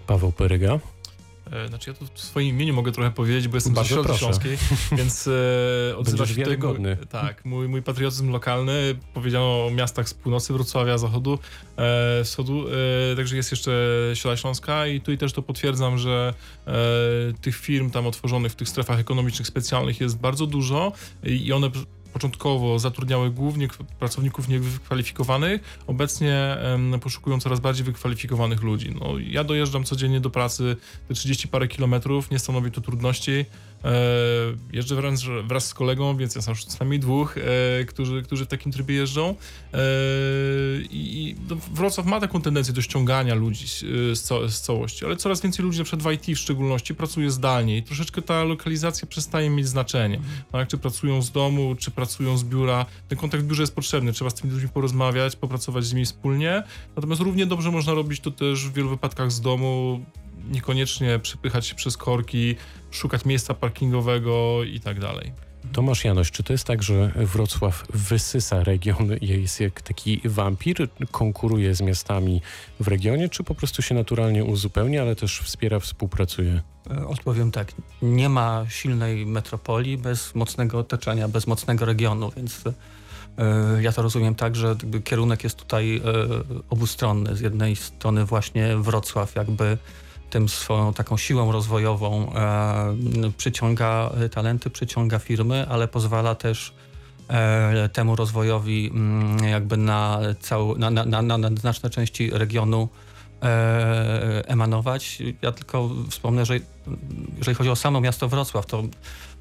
Paweł 0.06 0.32
Peryga. 0.32 0.78
E, 1.52 1.68
Znaczy 1.68 1.90
ja 1.90 1.96
tu 1.96 2.06
w 2.14 2.20
swoim 2.20 2.48
imieniu 2.48 2.74
mogę 2.74 2.92
trochę 2.92 3.10
powiedzieć, 3.10 3.48
bo 3.48 3.56
jestem 3.56 3.72
z 3.72 3.76
Bardzo 3.76 3.88
Środki 3.88 4.06
proszę. 4.06 4.20
Śląskiej, 4.20 4.58
więc 4.98 5.28
e, 5.92 5.96
odzywa 5.96 6.26
się 6.26 6.34
tutaj 6.34 6.58
tak, 7.10 7.44
mój, 7.44 7.68
mój 7.68 7.82
patriotyzm 7.82 8.30
lokalny. 8.30 8.98
Powiedziano 9.14 9.66
o 9.66 9.70
miastach 9.70 10.08
z 10.08 10.14
północy 10.14 10.52
Wrocławia, 10.52 10.98
zachodu, 10.98 11.38
e, 11.76 12.24
wschodu, 12.24 12.64
e, 13.12 13.16
także 13.16 13.36
jest 13.36 13.50
jeszcze 13.50 13.72
Środa 14.14 14.36
Śląska 14.36 14.86
i 14.86 15.00
tutaj 15.00 15.18
też 15.18 15.32
to 15.32 15.42
potwierdzam, 15.42 15.98
że 15.98 16.34
e, 16.66 16.72
tych 17.40 17.56
firm 17.56 17.90
tam 17.90 18.06
otworzonych 18.06 18.52
w 18.52 18.56
tych 18.56 18.68
strefach 18.68 18.98
ekonomicznych 18.98 19.48
specjalnych 19.48 20.00
jest 20.00 20.18
bardzo 20.18 20.46
dużo 20.46 20.92
i 21.22 21.52
one 21.52 21.70
początkowo 22.16 22.78
zatrudniały 22.78 23.30
głównie 23.30 23.68
pracowników 23.98 24.48
niewykwalifikowanych, 24.48 25.80
obecnie 25.86 26.56
poszukują 27.02 27.40
coraz 27.40 27.60
bardziej 27.60 27.84
wykwalifikowanych 27.84 28.62
ludzi. 28.62 28.94
No, 29.00 29.14
ja 29.18 29.44
dojeżdżam 29.44 29.84
codziennie 29.84 30.20
do 30.20 30.30
pracy 30.30 30.76
te 31.08 31.14
30 31.14 31.48
parę 31.48 31.68
kilometrów, 31.68 32.30
nie 32.30 32.38
stanowi 32.38 32.70
to 32.70 32.80
trudności. 32.80 33.44
E, 33.86 33.92
jeżdżę 34.72 34.94
wręcz 34.94 35.20
wraz 35.44 35.66
z 35.66 35.74
kolegą, 35.74 36.16
więc 36.16 36.34
jest 36.34 36.48
nas 36.48 36.64
co 36.64 36.76
najmniej 36.80 37.00
dwóch, 37.00 37.38
e, 37.38 37.84
którzy, 37.84 38.22
którzy 38.22 38.44
w 38.44 38.48
takim 38.48 38.72
trybie 38.72 38.94
jeżdżą. 38.94 39.28
E, 39.28 39.78
I 40.90 41.36
no, 41.50 41.56
Wrocław 41.74 42.06
ma 42.06 42.20
taką 42.20 42.42
tendencję 42.42 42.74
do 42.74 42.82
ściągania 42.82 43.34
ludzi 43.34 43.68
z, 43.68 43.80
z, 44.18 44.22
ca- 44.22 44.48
z 44.48 44.60
całości, 44.60 45.04
ale 45.04 45.16
coraz 45.16 45.40
więcej 45.40 45.64
ludzi, 45.64 45.78
na 45.78 45.84
przykład 45.84 46.02
w 46.02 46.28
IT 46.28 46.36
w 46.36 46.40
szczególności, 46.40 46.94
pracuje 46.94 47.30
zdalnie 47.30 47.78
i 47.78 47.82
troszeczkę 47.82 48.22
ta 48.22 48.44
lokalizacja 48.44 49.08
przestaje 49.08 49.50
mieć 49.50 49.68
znaczenie. 49.68 50.20
Tak? 50.52 50.68
Czy 50.68 50.78
pracują 50.78 51.22
z 51.22 51.30
domu, 51.30 51.74
czy 51.78 51.90
pracują 51.90 52.38
z 52.38 52.44
biura. 52.44 52.86
Ten 53.08 53.18
kontakt 53.18 53.44
w 53.44 53.46
biurze 53.46 53.62
jest 53.62 53.74
potrzebny, 53.74 54.12
trzeba 54.12 54.30
z 54.30 54.34
tymi 54.34 54.52
ludźmi 54.52 54.68
porozmawiać, 54.68 55.36
popracować 55.36 55.84
z 55.84 55.92
nimi 55.92 56.06
wspólnie. 56.06 56.62
Natomiast 56.96 57.20
równie 57.20 57.46
dobrze 57.46 57.70
można 57.70 57.94
robić 57.94 58.20
to 58.20 58.30
też 58.30 58.68
w 58.68 58.72
wielu 58.72 58.88
wypadkach 58.88 59.32
z 59.32 59.40
domu, 59.40 60.00
niekoniecznie 60.50 61.18
przepychać 61.18 61.66
się 61.66 61.74
przez 61.74 61.96
korki, 61.96 62.56
szukać 62.90 63.24
miejsca 63.24 63.54
parkingowego 63.54 64.64
i 64.64 64.80
tak 64.80 65.00
dalej. 65.00 65.32
Tomasz 65.72 66.04
Janoś, 66.04 66.30
czy 66.30 66.42
to 66.42 66.52
jest 66.52 66.64
tak, 66.64 66.82
że 66.82 67.12
Wrocław 67.16 67.84
wysysa 67.94 68.64
region 68.64 69.10
jest 69.20 69.60
jak 69.60 69.82
taki 69.82 70.20
wampir, 70.24 70.88
konkuruje 71.10 71.74
z 71.74 71.80
miastami 71.80 72.42
w 72.80 72.88
regionie, 72.88 73.28
czy 73.28 73.44
po 73.44 73.54
prostu 73.54 73.82
się 73.82 73.94
naturalnie 73.94 74.44
uzupełnia, 74.44 75.02
ale 75.02 75.16
też 75.16 75.40
wspiera, 75.40 75.80
współpracuje? 75.80 76.62
E, 76.90 77.06
Odpowiem 77.06 77.50
tak. 77.50 77.72
Nie 78.02 78.28
ma 78.28 78.66
silnej 78.68 79.26
metropolii 79.26 79.98
bez 79.98 80.34
mocnego 80.34 80.78
otoczenia, 80.78 81.28
bez 81.28 81.46
mocnego 81.46 81.84
regionu, 81.84 82.32
więc 82.36 82.64
e, 83.38 83.82
ja 83.82 83.92
to 83.92 84.02
rozumiem 84.02 84.34
tak, 84.34 84.56
że 84.56 84.76
kierunek 85.04 85.44
jest 85.44 85.56
tutaj 85.56 85.96
e, 85.96 86.02
obustronny. 86.70 87.36
Z 87.36 87.40
jednej 87.40 87.76
strony 87.76 88.24
właśnie 88.24 88.76
Wrocław 88.76 89.34
jakby 89.34 89.78
tym 90.30 90.48
swoją 90.48 90.92
taką 90.92 91.16
siłą 91.16 91.52
rozwojową 91.52 92.32
e, 92.34 92.96
przyciąga 93.36 94.10
talenty, 94.30 94.70
przyciąga 94.70 95.18
firmy, 95.18 95.66
ale 95.68 95.88
pozwala 95.88 96.34
też 96.34 96.74
e, 97.28 97.88
temu 97.88 98.16
rozwojowi 98.16 98.90
mm, 98.94 99.44
jakby 99.44 99.76
na, 99.76 100.20
całą, 100.40 100.74
na, 100.74 100.90
na, 100.90 101.04
na, 101.04 101.22
na, 101.22 101.38
na 101.38 101.50
znaczne 101.56 101.90
części 101.90 102.30
regionu 102.30 102.88
e, 103.42 104.42
emanować. 104.46 105.22
Ja 105.42 105.52
tylko 105.52 105.90
wspomnę, 106.10 106.46
że 106.46 106.54
jeżeli 107.38 107.54
chodzi 107.54 107.70
o 107.70 107.76
samo 107.76 108.00
miasto 108.00 108.28
Wrocław, 108.28 108.66
to 108.66 108.82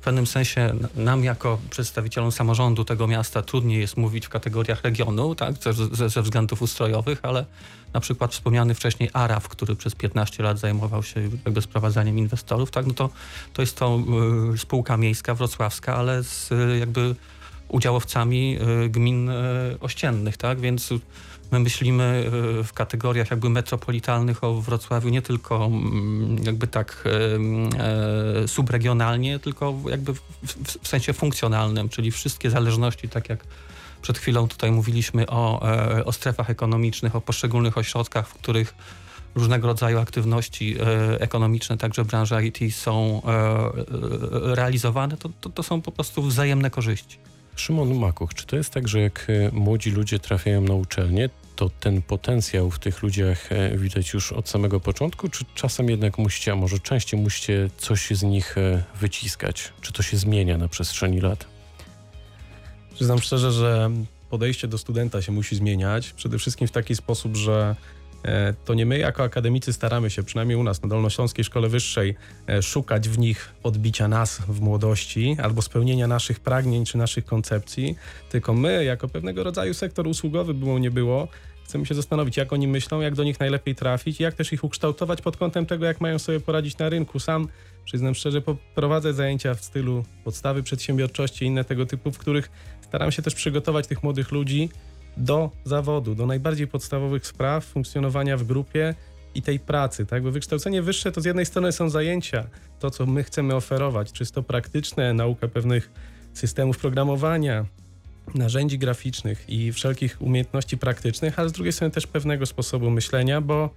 pewnym 0.05 0.27
sensie 0.27 0.73
nam 0.95 1.23
jako 1.23 1.57
przedstawicielom 1.69 2.31
samorządu 2.31 2.85
tego 2.85 3.07
miasta 3.07 3.41
trudniej 3.41 3.79
jest 3.79 3.97
mówić 3.97 4.25
w 4.25 4.29
kategoriach 4.29 4.83
regionu, 4.83 5.35
tak, 5.35 5.55
ze, 5.91 6.09
ze, 6.09 6.21
względów 6.21 6.61
ustrojowych, 6.61 7.19
ale 7.23 7.45
na 7.93 7.99
przykład 7.99 8.33
wspomniany 8.33 8.73
wcześniej 8.73 9.09
ARAW, 9.13 9.49
który 9.49 9.75
przez 9.75 9.95
15 9.95 10.43
lat 10.43 10.59
zajmował 10.59 11.03
się 11.03 11.21
jakby 11.45 11.61
sprowadzaniem 11.61 12.17
inwestorów, 12.17 12.71
tak, 12.71 12.85
no 12.85 12.93
to, 12.93 13.09
to 13.53 13.61
jest 13.61 13.77
to 13.77 13.99
y, 14.53 14.57
spółka 14.57 14.97
miejska 14.97 15.35
wrocławska, 15.35 15.95
ale 15.95 16.23
z 16.23 16.51
y, 16.51 16.77
jakby 16.79 17.15
udziałowcami 17.67 18.57
y, 18.85 18.89
gmin 18.89 19.31
ościennych, 19.79 20.37
tak, 20.37 20.59
więc 20.59 20.89
my 21.51 21.59
myślimy 21.59 22.31
y, 22.59 22.63
w 22.63 22.73
kategoriach 22.73 23.31
jakby 23.31 23.49
metropolitalnych 23.49 24.43
o 24.43 24.61
Wrocławiu 24.61 25.09
nie 25.09 25.21
tylko 25.21 25.65
mm, 25.65 26.43
jakby 26.43 26.67
tak 26.67 27.03
y, 27.05 28.43
y, 28.43 28.47
subregionalnie, 28.47 29.39
tylko 29.39 29.75
jakby 29.89 30.13
w, 30.13 30.21
w, 30.43 30.77
w 30.81 30.87
sensie 30.87 31.13
funkcjonalnym, 31.13 31.89
czyli 31.89 32.11
wszystkie 32.11 32.49
zależności, 32.49 33.09
tak 33.09 33.29
jak 33.29 33.39
przed 34.01 34.17
chwilą 34.17 34.47
tutaj 34.47 34.71
mówiliśmy 34.71 35.27
o, 35.27 35.69
e, 35.97 36.05
o 36.05 36.11
strefach 36.11 36.49
ekonomicznych, 36.49 37.15
o 37.15 37.21
poszczególnych 37.21 37.77
ośrodkach, 37.77 38.27
w 38.27 38.33
których 38.33 38.75
różnego 39.35 39.67
rodzaju 39.67 39.99
aktywności 39.99 40.75
e, 40.79 41.21
ekonomiczne, 41.21 41.77
także 41.77 42.05
branża 42.05 42.41
IT 42.41 42.75
są 42.75 43.21
e, 43.23 43.29
e, 43.29 44.55
realizowane, 44.55 45.17
to, 45.17 45.29
to, 45.41 45.49
to 45.49 45.63
są 45.63 45.81
po 45.81 45.91
prostu 45.91 46.21
wzajemne 46.23 46.69
korzyści. 46.69 47.17
Szymon 47.55 47.95
Makuch, 47.95 48.33
czy 48.33 48.45
to 48.45 48.55
jest 48.55 48.73
tak, 48.73 48.87
że 48.87 49.01
jak 49.01 49.27
e, 49.29 49.51
młodzi 49.51 49.91
ludzie 49.91 50.19
trafiają 50.19 50.61
na 50.61 50.73
uczelnię, 50.73 51.29
to 51.55 51.69
ten 51.69 52.01
potencjał 52.01 52.71
w 52.71 52.79
tych 52.79 53.03
ludziach 53.03 53.51
e, 53.51 53.77
widać 53.77 54.13
już 54.13 54.31
od 54.31 54.49
samego 54.49 54.79
początku, 54.79 55.29
czy 55.29 55.45
czasem 55.55 55.89
jednak 55.89 56.17
musicie, 56.17 56.51
a 56.51 56.55
może 56.55 56.79
częściej 56.79 57.19
musicie 57.19 57.69
coś 57.77 58.09
z 58.11 58.23
nich 58.23 58.57
e, 58.57 58.83
wyciskać? 58.99 59.73
Czy 59.81 59.93
to 59.93 60.03
się 60.03 60.17
zmienia 60.17 60.57
na 60.57 60.67
przestrzeni 60.67 61.21
lat? 61.21 61.45
Przyznam 62.93 63.19
szczerze, 63.19 63.51
że 63.51 63.91
podejście 64.29 64.67
do 64.67 64.77
studenta 64.77 65.21
się 65.21 65.31
musi 65.31 65.55
zmieniać. 65.55 66.13
Przede 66.13 66.39
wszystkim 66.39 66.67
w 66.67 66.71
taki 66.71 66.95
sposób, 66.95 67.35
że 67.35 67.75
to 68.65 68.73
nie 68.73 68.85
my 68.85 68.97
jako 68.97 69.23
akademicy 69.23 69.73
staramy 69.73 70.09
się, 70.09 70.23
przynajmniej 70.23 70.57
u 70.57 70.63
nas 70.63 70.81
na 70.81 70.89
Dolnośląskiej 70.89 71.45
Szkole 71.45 71.69
Wyższej, 71.69 72.15
e, 72.47 72.61
szukać 72.61 73.09
w 73.09 73.17
nich 73.17 73.53
odbicia 73.63 74.07
nas 74.07 74.41
w 74.47 74.61
młodości 74.61 75.37
albo 75.43 75.61
spełnienia 75.61 76.07
naszych 76.07 76.39
pragnień 76.39 76.85
czy 76.85 76.97
naszych 76.97 77.25
koncepcji, 77.25 77.95
tylko 78.29 78.53
my 78.53 78.83
jako 78.83 79.07
pewnego 79.07 79.43
rodzaju 79.43 79.73
sektor 79.73 80.07
usługowy 80.07 80.53
było 80.53 80.79
nie 80.79 80.91
było, 80.91 81.27
chcemy 81.65 81.85
się 81.85 81.95
zastanowić, 81.95 82.37
jak 82.37 82.53
oni 82.53 82.67
myślą, 82.67 83.01
jak 83.01 83.15
do 83.15 83.23
nich 83.23 83.39
najlepiej 83.39 83.75
trafić, 83.75 84.19
jak 84.19 84.33
też 84.33 84.53
ich 84.53 84.63
ukształtować 84.63 85.21
pod 85.21 85.37
kątem 85.37 85.65
tego, 85.65 85.85
jak 85.85 86.01
mają 86.01 86.19
sobie 86.19 86.39
poradzić 86.39 86.77
na 86.77 86.89
rynku. 86.89 87.19
Sam, 87.19 87.47
przyznam 87.85 88.15
szczerze, 88.15 88.41
prowadzę 88.75 89.13
zajęcia 89.13 89.53
w 89.53 89.65
stylu 89.65 90.03
podstawy 90.23 90.63
przedsiębiorczości 90.63 91.45
i 91.45 91.47
inne 91.47 91.63
tego 91.63 91.85
typu, 91.85 92.11
w 92.11 92.17
których 92.17 92.51
staram 92.81 93.11
się 93.11 93.21
też 93.21 93.35
przygotować 93.35 93.87
tych 93.87 94.03
młodych 94.03 94.31
ludzi 94.31 94.69
do 95.17 95.51
zawodu, 95.63 96.15
do 96.15 96.25
najbardziej 96.25 96.67
podstawowych 96.67 97.27
spraw 97.27 97.65
funkcjonowania 97.65 98.37
w 98.37 98.43
grupie 98.43 98.95
i 99.35 99.41
tej 99.41 99.59
pracy, 99.59 100.05
tak? 100.05 100.23
Bo 100.23 100.31
wykształcenie 100.31 100.81
wyższe 100.81 101.11
to 101.11 101.21
z 101.21 101.25
jednej 101.25 101.45
strony 101.45 101.71
są 101.71 101.89
zajęcia, 101.89 102.47
to 102.79 102.91
co 102.91 103.05
my 103.05 103.23
chcemy 103.23 103.55
oferować, 103.55 104.11
czysto 104.11 104.43
praktyczne, 104.43 105.13
nauka 105.13 105.47
pewnych 105.47 105.91
systemów 106.33 106.77
programowania, 106.77 107.65
narzędzi 108.35 108.79
graficznych 108.79 109.49
i 109.49 109.73
wszelkich 109.73 110.21
umiejętności 110.21 110.77
praktycznych, 110.77 111.39
ale 111.39 111.49
z 111.49 111.51
drugiej 111.51 111.73
strony 111.73 111.91
też 111.91 112.07
pewnego 112.07 112.45
sposobu 112.45 112.89
myślenia, 112.89 113.41
bo 113.41 113.69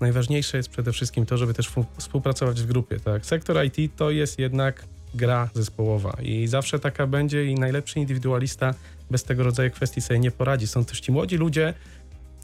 najważniejsze 0.00 0.56
jest 0.56 0.68
przede 0.68 0.92
wszystkim 0.92 1.26
to, 1.26 1.36
żeby 1.36 1.54
też 1.54 1.72
współpracować 1.98 2.62
w 2.62 2.66
grupie. 2.66 3.00
Tak? 3.00 3.26
Sektor 3.26 3.64
IT 3.64 3.96
to 3.96 4.10
jest 4.10 4.38
jednak 4.38 4.84
gra 5.14 5.48
zespołowa 5.54 6.16
i 6.22 6.46
zawsze 6.46 6.78
taka 6.78 7.06
będzie 7.06 7.44
i 7.44 7.54
najlepszy 7.54 7.98
indywidualista 8.00 8.74
bez 9.10 9.24
tego 9.24 9.42
rodzaju 9.42 9.70
kwestii 9.70 10.00
sobie 10.00 10.20
nie 10.20 10.30
poradzi. 10.30 10.66
Są 10.66 10.84
też 10.84 11.00
ci 11.00 11.12
młodzi 11.12 11.36
ludzie, 11.36 11.74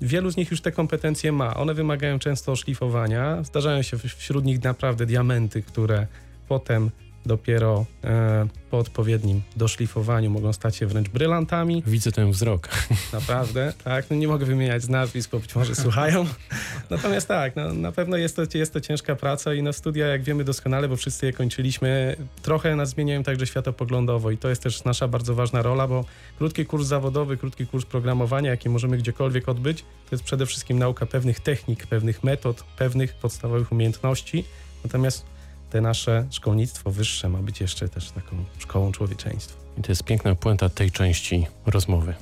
wielu 0.00 0.30
z 0.30 0.36
nich 0.36 0.50
już 0.50 0.60
te 0.60 0.72
kompetencje 0.72 1.32
ma. 1.32 1.54
One 1.54 1.74
wymagają 1.74 2.18
często 2.18 2.52
oszlifowania. 2.52 3.42
Zdarzają 3.42 3.82
się 3.82 3.98
wśród 3.98 4.44
nich 4.44 4.64
naprawdę 4.64 5.06
diamenty, 5.06 5.62
które 5.62 6.06
potem 6.48 6.90
dopiero 7.26 7.86
e, 8.04 8.46
po 8.70 8.78
odpowiednim 8.78 9.42
doszlifowaniu 9.56 10.30
mogą 10.30 10.52
stać 10.52 10.76
się 10.76 10.86
wręcz 10.86 11.08
brylantami. 11.08 11.82
Widzę 11.86 12.12
ten 12.12 12.30
wzrok. 12.30 12.68
Naprawdę, 13.12 13.72
tak. 13.84 14.10
No 14.10 14.16
nie 14.16 14.28
mogę 14.28 14.46
wymieniać 14.46 14.88
nazwisk, 14.88 15.30
bo 15.30 15.38
być 15.38 15.54
może 15.56 15.74
słuchają. 15.74 16.26
Natomiast 16.90 17.28
tak, 17.28 17.56
no, 17.56 17.72
na 17.72 17.92
pewno 17.92 18.16
jest 18.16 18.36
to, 18.36 18.42
jest 18.54 18.72
to 18.72 18.80
ciężka 18.80 19.16
praca 19.16 19.54
i 19.54 19.62
na 19.62 19.72
studia, 19.72 20.06
jak 20.06 20.22
wiemy 20.22 20.44
doskonale, 20.44 20.88
bo 20.88 20.96
wszyscy 20.96 21.26
je 21.26 21.32
kończyliśmy, 21.32 22.16
trochę 22.42 22.76
nas 22.76 22.88
zmieniają 22.88 23.22
także 23.22 23.46
światopoglądowo 23.46 24.30
i 24.30 24.38
to 24.38 24.48
jest 24.48 24.62
też 24.62 24.84
nasza 24.84 25.08
bardzo 25.08 25.34
ważna 25.34 25.62
rola, 25.62 25.88
bo 25.88 26.04
krótki 26.38 26.66
kurs 26.66 26.86
zawodowy, 26.86 27.36
krótki 27.36 27.66
kurs 27.66 27.84
programowania, 27.84 28.50
jaki 28.50 28.68
możemy 28.68 28.98
gdziekolwiek 28.98 29.48
odbyć, 29.48 29.82
to 29.82 30.16
jest 30.16 30.24
przede 30.24 30.46
wszystkim 30.46 30.78
nauka 30.78 31.06
pewnych 31.06 31.40
technik, 31.40 31.86
pewnych 31.86 32.24
metod, 32.24 32.64
pewnych 32.76 33.14
podstawowych 33.14 33.72
umiejętności. 33.72 34.44
Natomiast 34.84 35.29
te 35.70 35.80
nasze 35.80 36.26
szkolnictwo 36.30 36.90
wyższe 36.90 37.28
ma 37.28 37.38
być 37.38 37.60
jeszcze 37.60 37.88
też 37.88 38.10
taką 38.10 38.44
szkołą 38.58 38.92
człowieczeństwa. 38.92 39.60
I 39.78 39.82
to 39.82 39.92
jest 39.92 40.04
piękna 40.04 40.34
puenta 40.34 40.68
tej 40.68 40.90
części 40.90 41.46
rozmowy. 41.66 42.14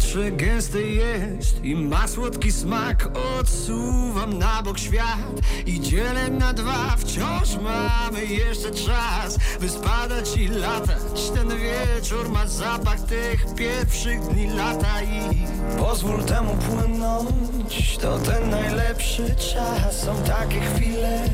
Powietrze 0.00 0.30
gęste 0.30 0.82
jest 0.82 1.64
i 1.64 1.74
ma 1.76 2.08
słodki 2.08 2.52
smak. 2.52 3.08
Odsuwam 3.40 4.38
na 4.38 4.62
bok 4.62 4.78
świat 4.78 5.18
i 5.66 5.80
dzielę 5.80 6.30
na 6.30 6.52
dwa. 6.52 6.96
Wciąż 6.98 7.56
mamy 7.62 8.26
jeszcze 8.26 8.70
czas, 8.70 9.38
by 9.60 9.68
spadać 9.68 10.36
i 10.36 10.48
latać. 10.48 11.30
Ten 11.34 11.48
wieczór 11.48 12.28
ma 12.28 12.46
zapach 12.46 13.00
tych 13.00 13.54
pierwszych 13.54 14.20
dni 14.20 14.46
lata 14.46 15.02
i 15.02 15.46
Pozwól 15.78 16.24
temu 16.24 16.56
płynąć, 16.56 17.98
to 17.98 18.18
ten 18.18 18.50
najlepszy 18.50 19.34
czas. 19.34 20.00
Są 20.00 20.22
takie 20.22 20.60
chwile, 20.60 21.28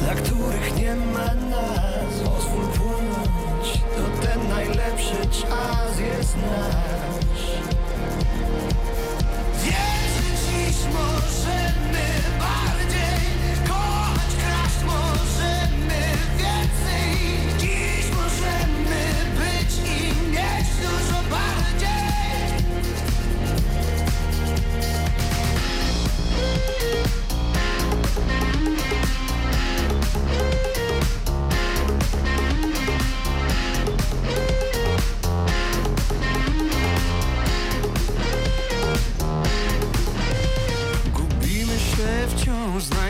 dla 0.00 0.14
których 0.14 0.76
nie 0.76 0.94
ma 0.96 1.34
nas. 1.34 2.14
Pozwól 2.24 2.66
płynąć, 2.66 3.80
to 3.96 4.26
ten 4.26 4.48
najlepszy 4.48 5.16
czas 5.30 5.98
jest 5.98 6.36
nasz 6.36 7.11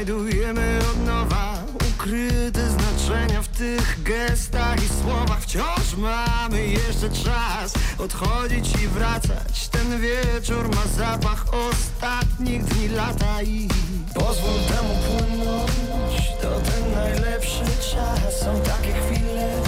znajdujemy 0.03 0.79
od 0.93 1.07
nowa 1.07 1.55
Ukryte 1.75 2.61
znaczenia 2.69 3.43
w 3.43 3.49
tych 3.49 4.03
gestach 4.03 4.85
i 4.85 4.89
słowach. 4.89 5.41
Wciąż 5.41 5.97
mamy 5.97 6.67
jeszcze 6.67 7.11
czas 7.11 7.73
odchodzić 7.99 8.83
i 8.85 8.89
wracać. 8.89 9.69
Ten 9.69 10.01
wieczór 10.01 10.69
ma 10.69 10.87
zapach 10.97 11.47
ostatnich 11.55 12.65
dni 12.65 12.89
lata 12.89 13.43
i 13.43 13.69
Pozwól 14.15 14.61
temu 14.69 14.95
płynąć, 15.07 16.23
to 16.43 16.61
ten 16.61 16.95
najlepszy 16.95 17.65
czas. 17.93 18.41
Są 18.41 18.61
takie 18.61 18.93
chwile, 18.93 19.63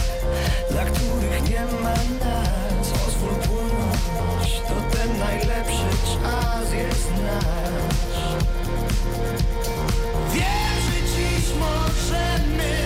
dla 0.70 0.84
których 0.84 1.50
nie 1.50 1.66
ma 1.82 1.94
nas. 2.24 2.88
Pozwól 2.88 3.34
płynąć, 3.34 4.60
to 4.68 4.96
ten 4.96 5.18
najlepszy 5.18 5.88
czas 6.22 6.72
jest 6.72 7.10
nasz 7.10 7.93
możemy 12.14 12.34
bardziej 12.58 12.83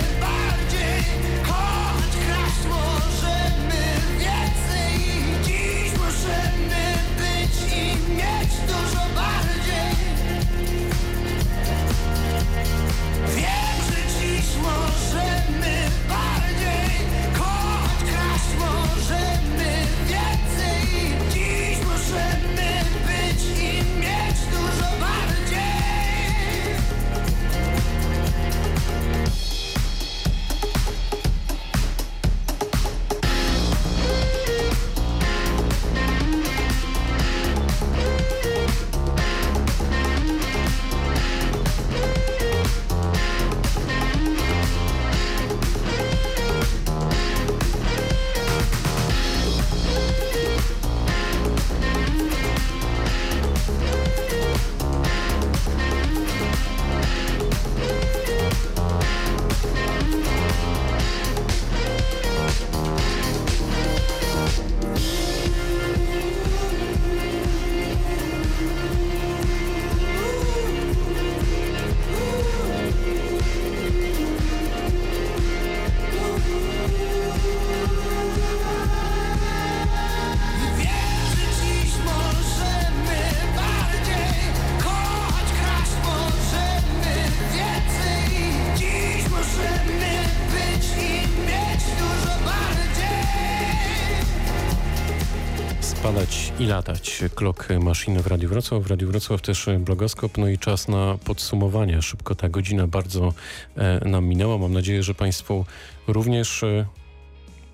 latać. 96.68 97.20
Klok 97.34 97.68
maszyny 97.80 98.22
w 98.22 98.26
Radiu 98.26 98.48
Wrocław, 98.48 98.82
w 98.82 98.86
Radiu 98.86 99.08
Wrocław 99.08 99.42
też 99.42 99.66
blogoskop, 99.78 100.38
no 100.38 100.48
i 100.48 100.58
czas 100.58 100.88
na 100.88 101.18
podsumowanie. 101.24 102.02
Szybko 102.02 102.34
ta 102.34 102.48
godzina 102.48 102.86
bardzo 102.86 103.34
e, 103.76 104.08
nam 104.08 104.26
minęła. 104.26 104.58
Mam 104.58 104.72
nadzieję, 104.72 105.02
że 105.02 105.14
Państwu 105.14 105.64
również 106.06 106.62
e, 106.62 106.86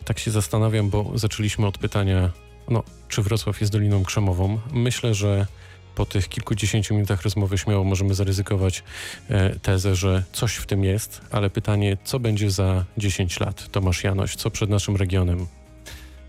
tak 0.05 0.19
się 0.19 0.31
zastanawiam, 0.31 0.91
bo 0.91 1.13
zaczęliśmy 1.15 1.67
od 1.67 1.79
pytania, 1.79 2.31
no, 2.69 2.83
czy 3.09 3.23
Wrocław 3.23 3.61
jest 3.61 3.73
Doliną 3.73 4.05
Krzemową. 4.05 4.59
Myślę, 4.73 5.15
że 5.15 5.47
po 5.95 6.07
tych 6.07 6.29
kilkudziesięciu 6.29 6.95
minutach 6.95 7.23
rozmowy 7.23 7.59
śmiało 7.59 7.85
możemy 7.85 8.15
zaryzykować 8.15 8.83
e, 9.29 9.61
tezę, 9.61 9.95
że 9.95 10.23
coś 10.33 10.55
w 10.57 10.67
tym 10.67 10.85
jest, 10.85 11.21
ale 11.31 11.51
pytanie, 11.51 11.97
co 12.05 12.21
będzie 12.21 12.51
za 12.51 12.85
10 12.99 13.41
lat? 13.41 13.69
Tomasz 13.71 14.05
Janoś, 14.05 14.37
co 14.37 14.51
przed 14.51 14.71
naszym 14.71 14.97
regionem? 14.97 15.47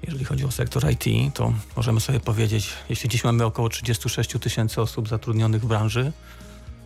Jeżeli 0.05 0.25
chodzi 0.25 0.45
o 0.45 0.51
sektor 0.51 0.91
IT, 0.91 1.33
to 1.33 1.53
możemy 1.75 1.99
sobie 1.99 2.19
powiedzieć, 2.19 2.69
jeśli 2.89 3.09
dziś 3.09 3.23
mamy 3.23 3.45
około 3.45 3.69
36 3.69 4.29
tysięcy 4.39 4.81
osób 4.81 5.07
zatrudnionych 5.07 5.61
w 5.61 5.65
branży, 5.65 6.11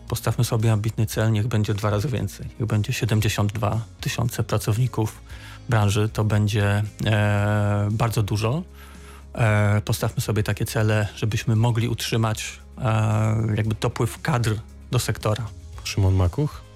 postawmy 0.08 0.44
sobie 0.44 0.72
ambitny 0.72 1.06
cel, 1.06 1.32
niech 1.32 1.46
będzie 1.46 1.74
dwa 1.74 1.90
razy 1.90 2.08
więcej. 2.08 2.46
Niech 2.60 2.68
będzie 2.68 2.92
72 2.92 3.80
tysiące 4.00 4.44
pracowników 4.44 5.20
branży, 5.68 6.08
to 6.12 6.24
będzie 6.24 6.82
e, 7.06 7.88
bardzo 7.90 8.22
dużo. 8.22 8.62
E, 9.34 9.80
postawmy 9.84 10.20
sobie 10.20 10.42
takie 10.42 10.64
cele, 10.64 11.08
żebyśmy 11.16 11.56
mogli 11.56 11.88
utrzymać 11.88 12.58
e, 12.78 13.54
jakby 13.56 13.74
dopływ 13.80 14.22
kadr 14.22 14.54
do 14.90 14.98
sektora. 14.98 15.46
Szymon 15.84 16.14
Makuch? 16.14 16.69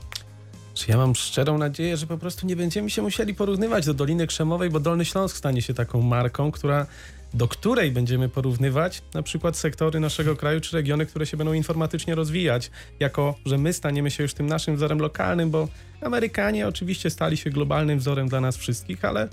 Czy 0.75 0.91
ja 0.91 0.97
mam 0.97 1.15
szczerą 1.15 1.59
nadzieję, 1.59 1.97
że 1.97 2.07
po 2.07 2.19
prostu 2.19 2.47
nie 2.47 2.57
będziemy 2.57 2.91
się 2.91 3.03
musieli 3.03 3.35
porównywać 3.35 3.87
do 3.87 3.95
Doliny 3.95 4.27
Krzemowej, 4.27 4.71
bo 4.71 4.81
Dolny 4.81 5.05
Śląsk 5.05 5.37
stanie 5.37 5.63
się 5.63 5.75
taką 5.75 6.03
marką, 6.03 6.53
która, 6.53 6.87
do 7.35 7.49
której 7.49 7.91
będziemy 7.91 8.29
porównywać 8.29 9.03
na 9.15 9.23
przykład 9.23 9.57
sektory 9.57 10.01
naszego 10.01 10.37
kraju 10.37 10.61
czy 10.61 10.77
regiony, 10.77 11.07
które 11.07 11.27
się 11.27 11.37
będą 11.37 11.53
informatycznie 11.53 12.15
rozwijać, 12.15 12.71
jako 13.01 13.35
że 13.47 13.59
my 13.59 13.73
staniemy 13.73 14.11
się 14.11 14.23
już 14.23 14.35
tym 14.35 14.47
naszym 14.47 14.77
wzorem 14.77 14.99
lokalnym, 14.99 15.51
bo 15.51 15.69
Amerykanie 16.01 16.69
oczywiście 16.69 17.11
stali 17.11 17.37
się 17.37 17.51
globalnym 17.51 17.99
wzorem 17.99 18.29
dla 18.29 18.41
nas 18.41 18.57
wszystkich, 18.57 19.05
ale 19.05 19.29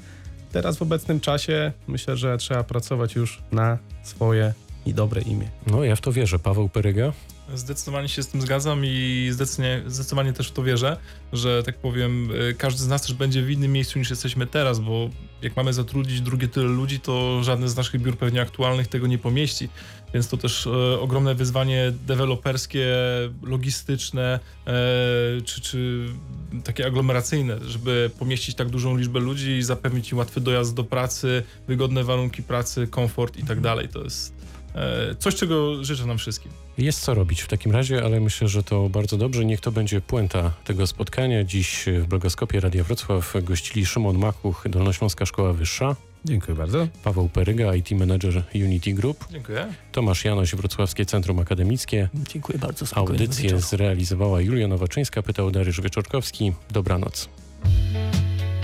teraz 0.52 0.78
w 0.78 0.82
obecnym 0.82 1.20
czasie 1.20 1.72
myślę, 1.88 2.18
że 2.18 2.38
trzeba 2.38 2.64
pracować 2.64 3.16
już 3.16 3.42
na 3.52 3.78
swoje 4.04 4.54
i 4.86 4.94
dobre 4.94 5.22
imię. 5.22 5.48
No, 5.68 5.84
ja 5.84 5.96
w 5.96 6.02
to 6.02 6.12
wierzę. 6.12 6.40
Paweł 6.40 6.70
Peryga? 6.70 7.14
Zdecydowanie 7.56 8.10
się 8.10 8.24
z 8.24 8.28
tym 8.28 8.42
zgadzam 8.42 8.82
i 8.86 9.30
zdecydowanie, 9.32 9.84
zdecydowanie 9.88 10.34
też 10.34 10.48
w 10.48 10.52
to 10.52 10.64
wierzę, 10.64 10.98
że 11.34 11.64
tak 11.64 11.78
powiem, 11.78 12.32
y, 12.32 12.54
każdy 12.58 12.84
z 12.84 12.88
nas 12.88 13.02
też 13.02 13.14
będzie 13.14 13.42
w 13.42 13.50
innym 13.50 13.72
miejscu 13.72 14.00
niż 14.00 14.10
jesteśmy 14.10 14.48
teraz, 14.48 14.80
bo 14.80 15.10
jak 15.42 15.56
mamy 15.56 15.74
zatrudnić 15.74 16.22
drugie 16.22 16.48
tyle 16.48 16.66
ludzi, 16.66 17.00
to 17.00 17.44
żadne 17.44 17.70
z 17.70 17.76
naszych 17.76 18.02
biur 18.02 18.18
pewnie 18.18 18.42
aktualnych 18.42 18.88
tego 18.88 19.08
nie 19.08 19.18
pomieści. 19.18 19.70
Więc 20.14 20.28
to 20.28 20.38
też 20.38 20.68
e, 20.68 21.00
ogromne 21.00 21.36
wyzwanie 21.36 21.94
deweloperskie, 22.08 22.88
logistyczne 23.44 24.40
e, 24.68 24.72
czy, 25.46 25.62
czy 25.62 26.06
takie 26.64 26.86
aglomeracyjne, 26.86 27.58
żeby 27.68 28.12
pomieścić 28.20 28.56
tak 28.56 28.70
dużą 28.70 28.98
liczbę 28.98 29.20
ludzi 29.20 29.52
i 29.52 29.64
zapewnić 29.64 30.12
im 30.12 30.18
łatwy 30.18 30.42
dojazd 30.42 30.76
do 30.76 30.84
pracy, 30.84 31.44
wygodne 31.68 32.04
warunki 32.04 32.44
pracy, 32.44 32.88
komfort 32.88 33.38
i 33.38 33.44
tak 33.44 33.62
dalej. 33.62 33.90
To 33.90 34.04
jest 34.04 34.34
e, 34.34 34.51
coś, 35.20 35.36
czego 35.36 35.84
życzę 35.84 36.06
nam 36.06 36.18
wszystkim. 36.18 36.52
Jest 36.78 37.02
co 37.02 37.14
robić 37.14 37.42
w 37.42 37.48
takim 37.48 37.72
razie, 37.72 38.04
ale 38.04 38.20
myślę, 38.20 38.48
że 38.48 38.64
to 38.64 38.90
bardzo 38.90 39.18
dobrze. 39.18 39.46
Niech 39.46 39.62
to 39.62 39.72
będzie 39.72 40.02
puenta 40.02 40.54
tego 40.64 40.88
spotkania. 40.88 41.44
Dziś 41.44 41.86
w 42.00 42.08
blogoskopie 42.08 42.60
Radia 42.60 42.84
Wrocław 42.84 43.34
gościli 43.44 43.86
Szymon 43.86 44.18
Makuch, 44.18 44.64
Dolnośląska 44.70 45.26
Szkoła 45.26 45.54
Wyższa. 45.54 45.96
Dziękuję 46.26 46.58
bardzo. 46.58 46.88
Paweł 47.04 47.30
Peryga, 47.30 47.76
IT 47.76 47.92
Manager 47.92 48.44
Unity 48.56 48.94
Group. 48.94 49.26
Dziękuję. 49.32 49.74
Tomasz 49.92 50.26
Janoś, 50.26 50.56
Wrocławskie 50.56 51.06
Centrum 51.06 51.40
Akademickie. 51.40 52.10
Dziękuję 52.14 52.60
bardzo. 52.60 52.86
Audycję 52.96 53.60
zrealizowała 53.60 54.42
Julia 54.42 54.68
Nowaczyńska, 54.68 55.22
pytał 55.24 55.52
Dariusz 55.52 55.82
Wieczorkowski. 55.82 56.54
Dobranoc. 56.72 57.30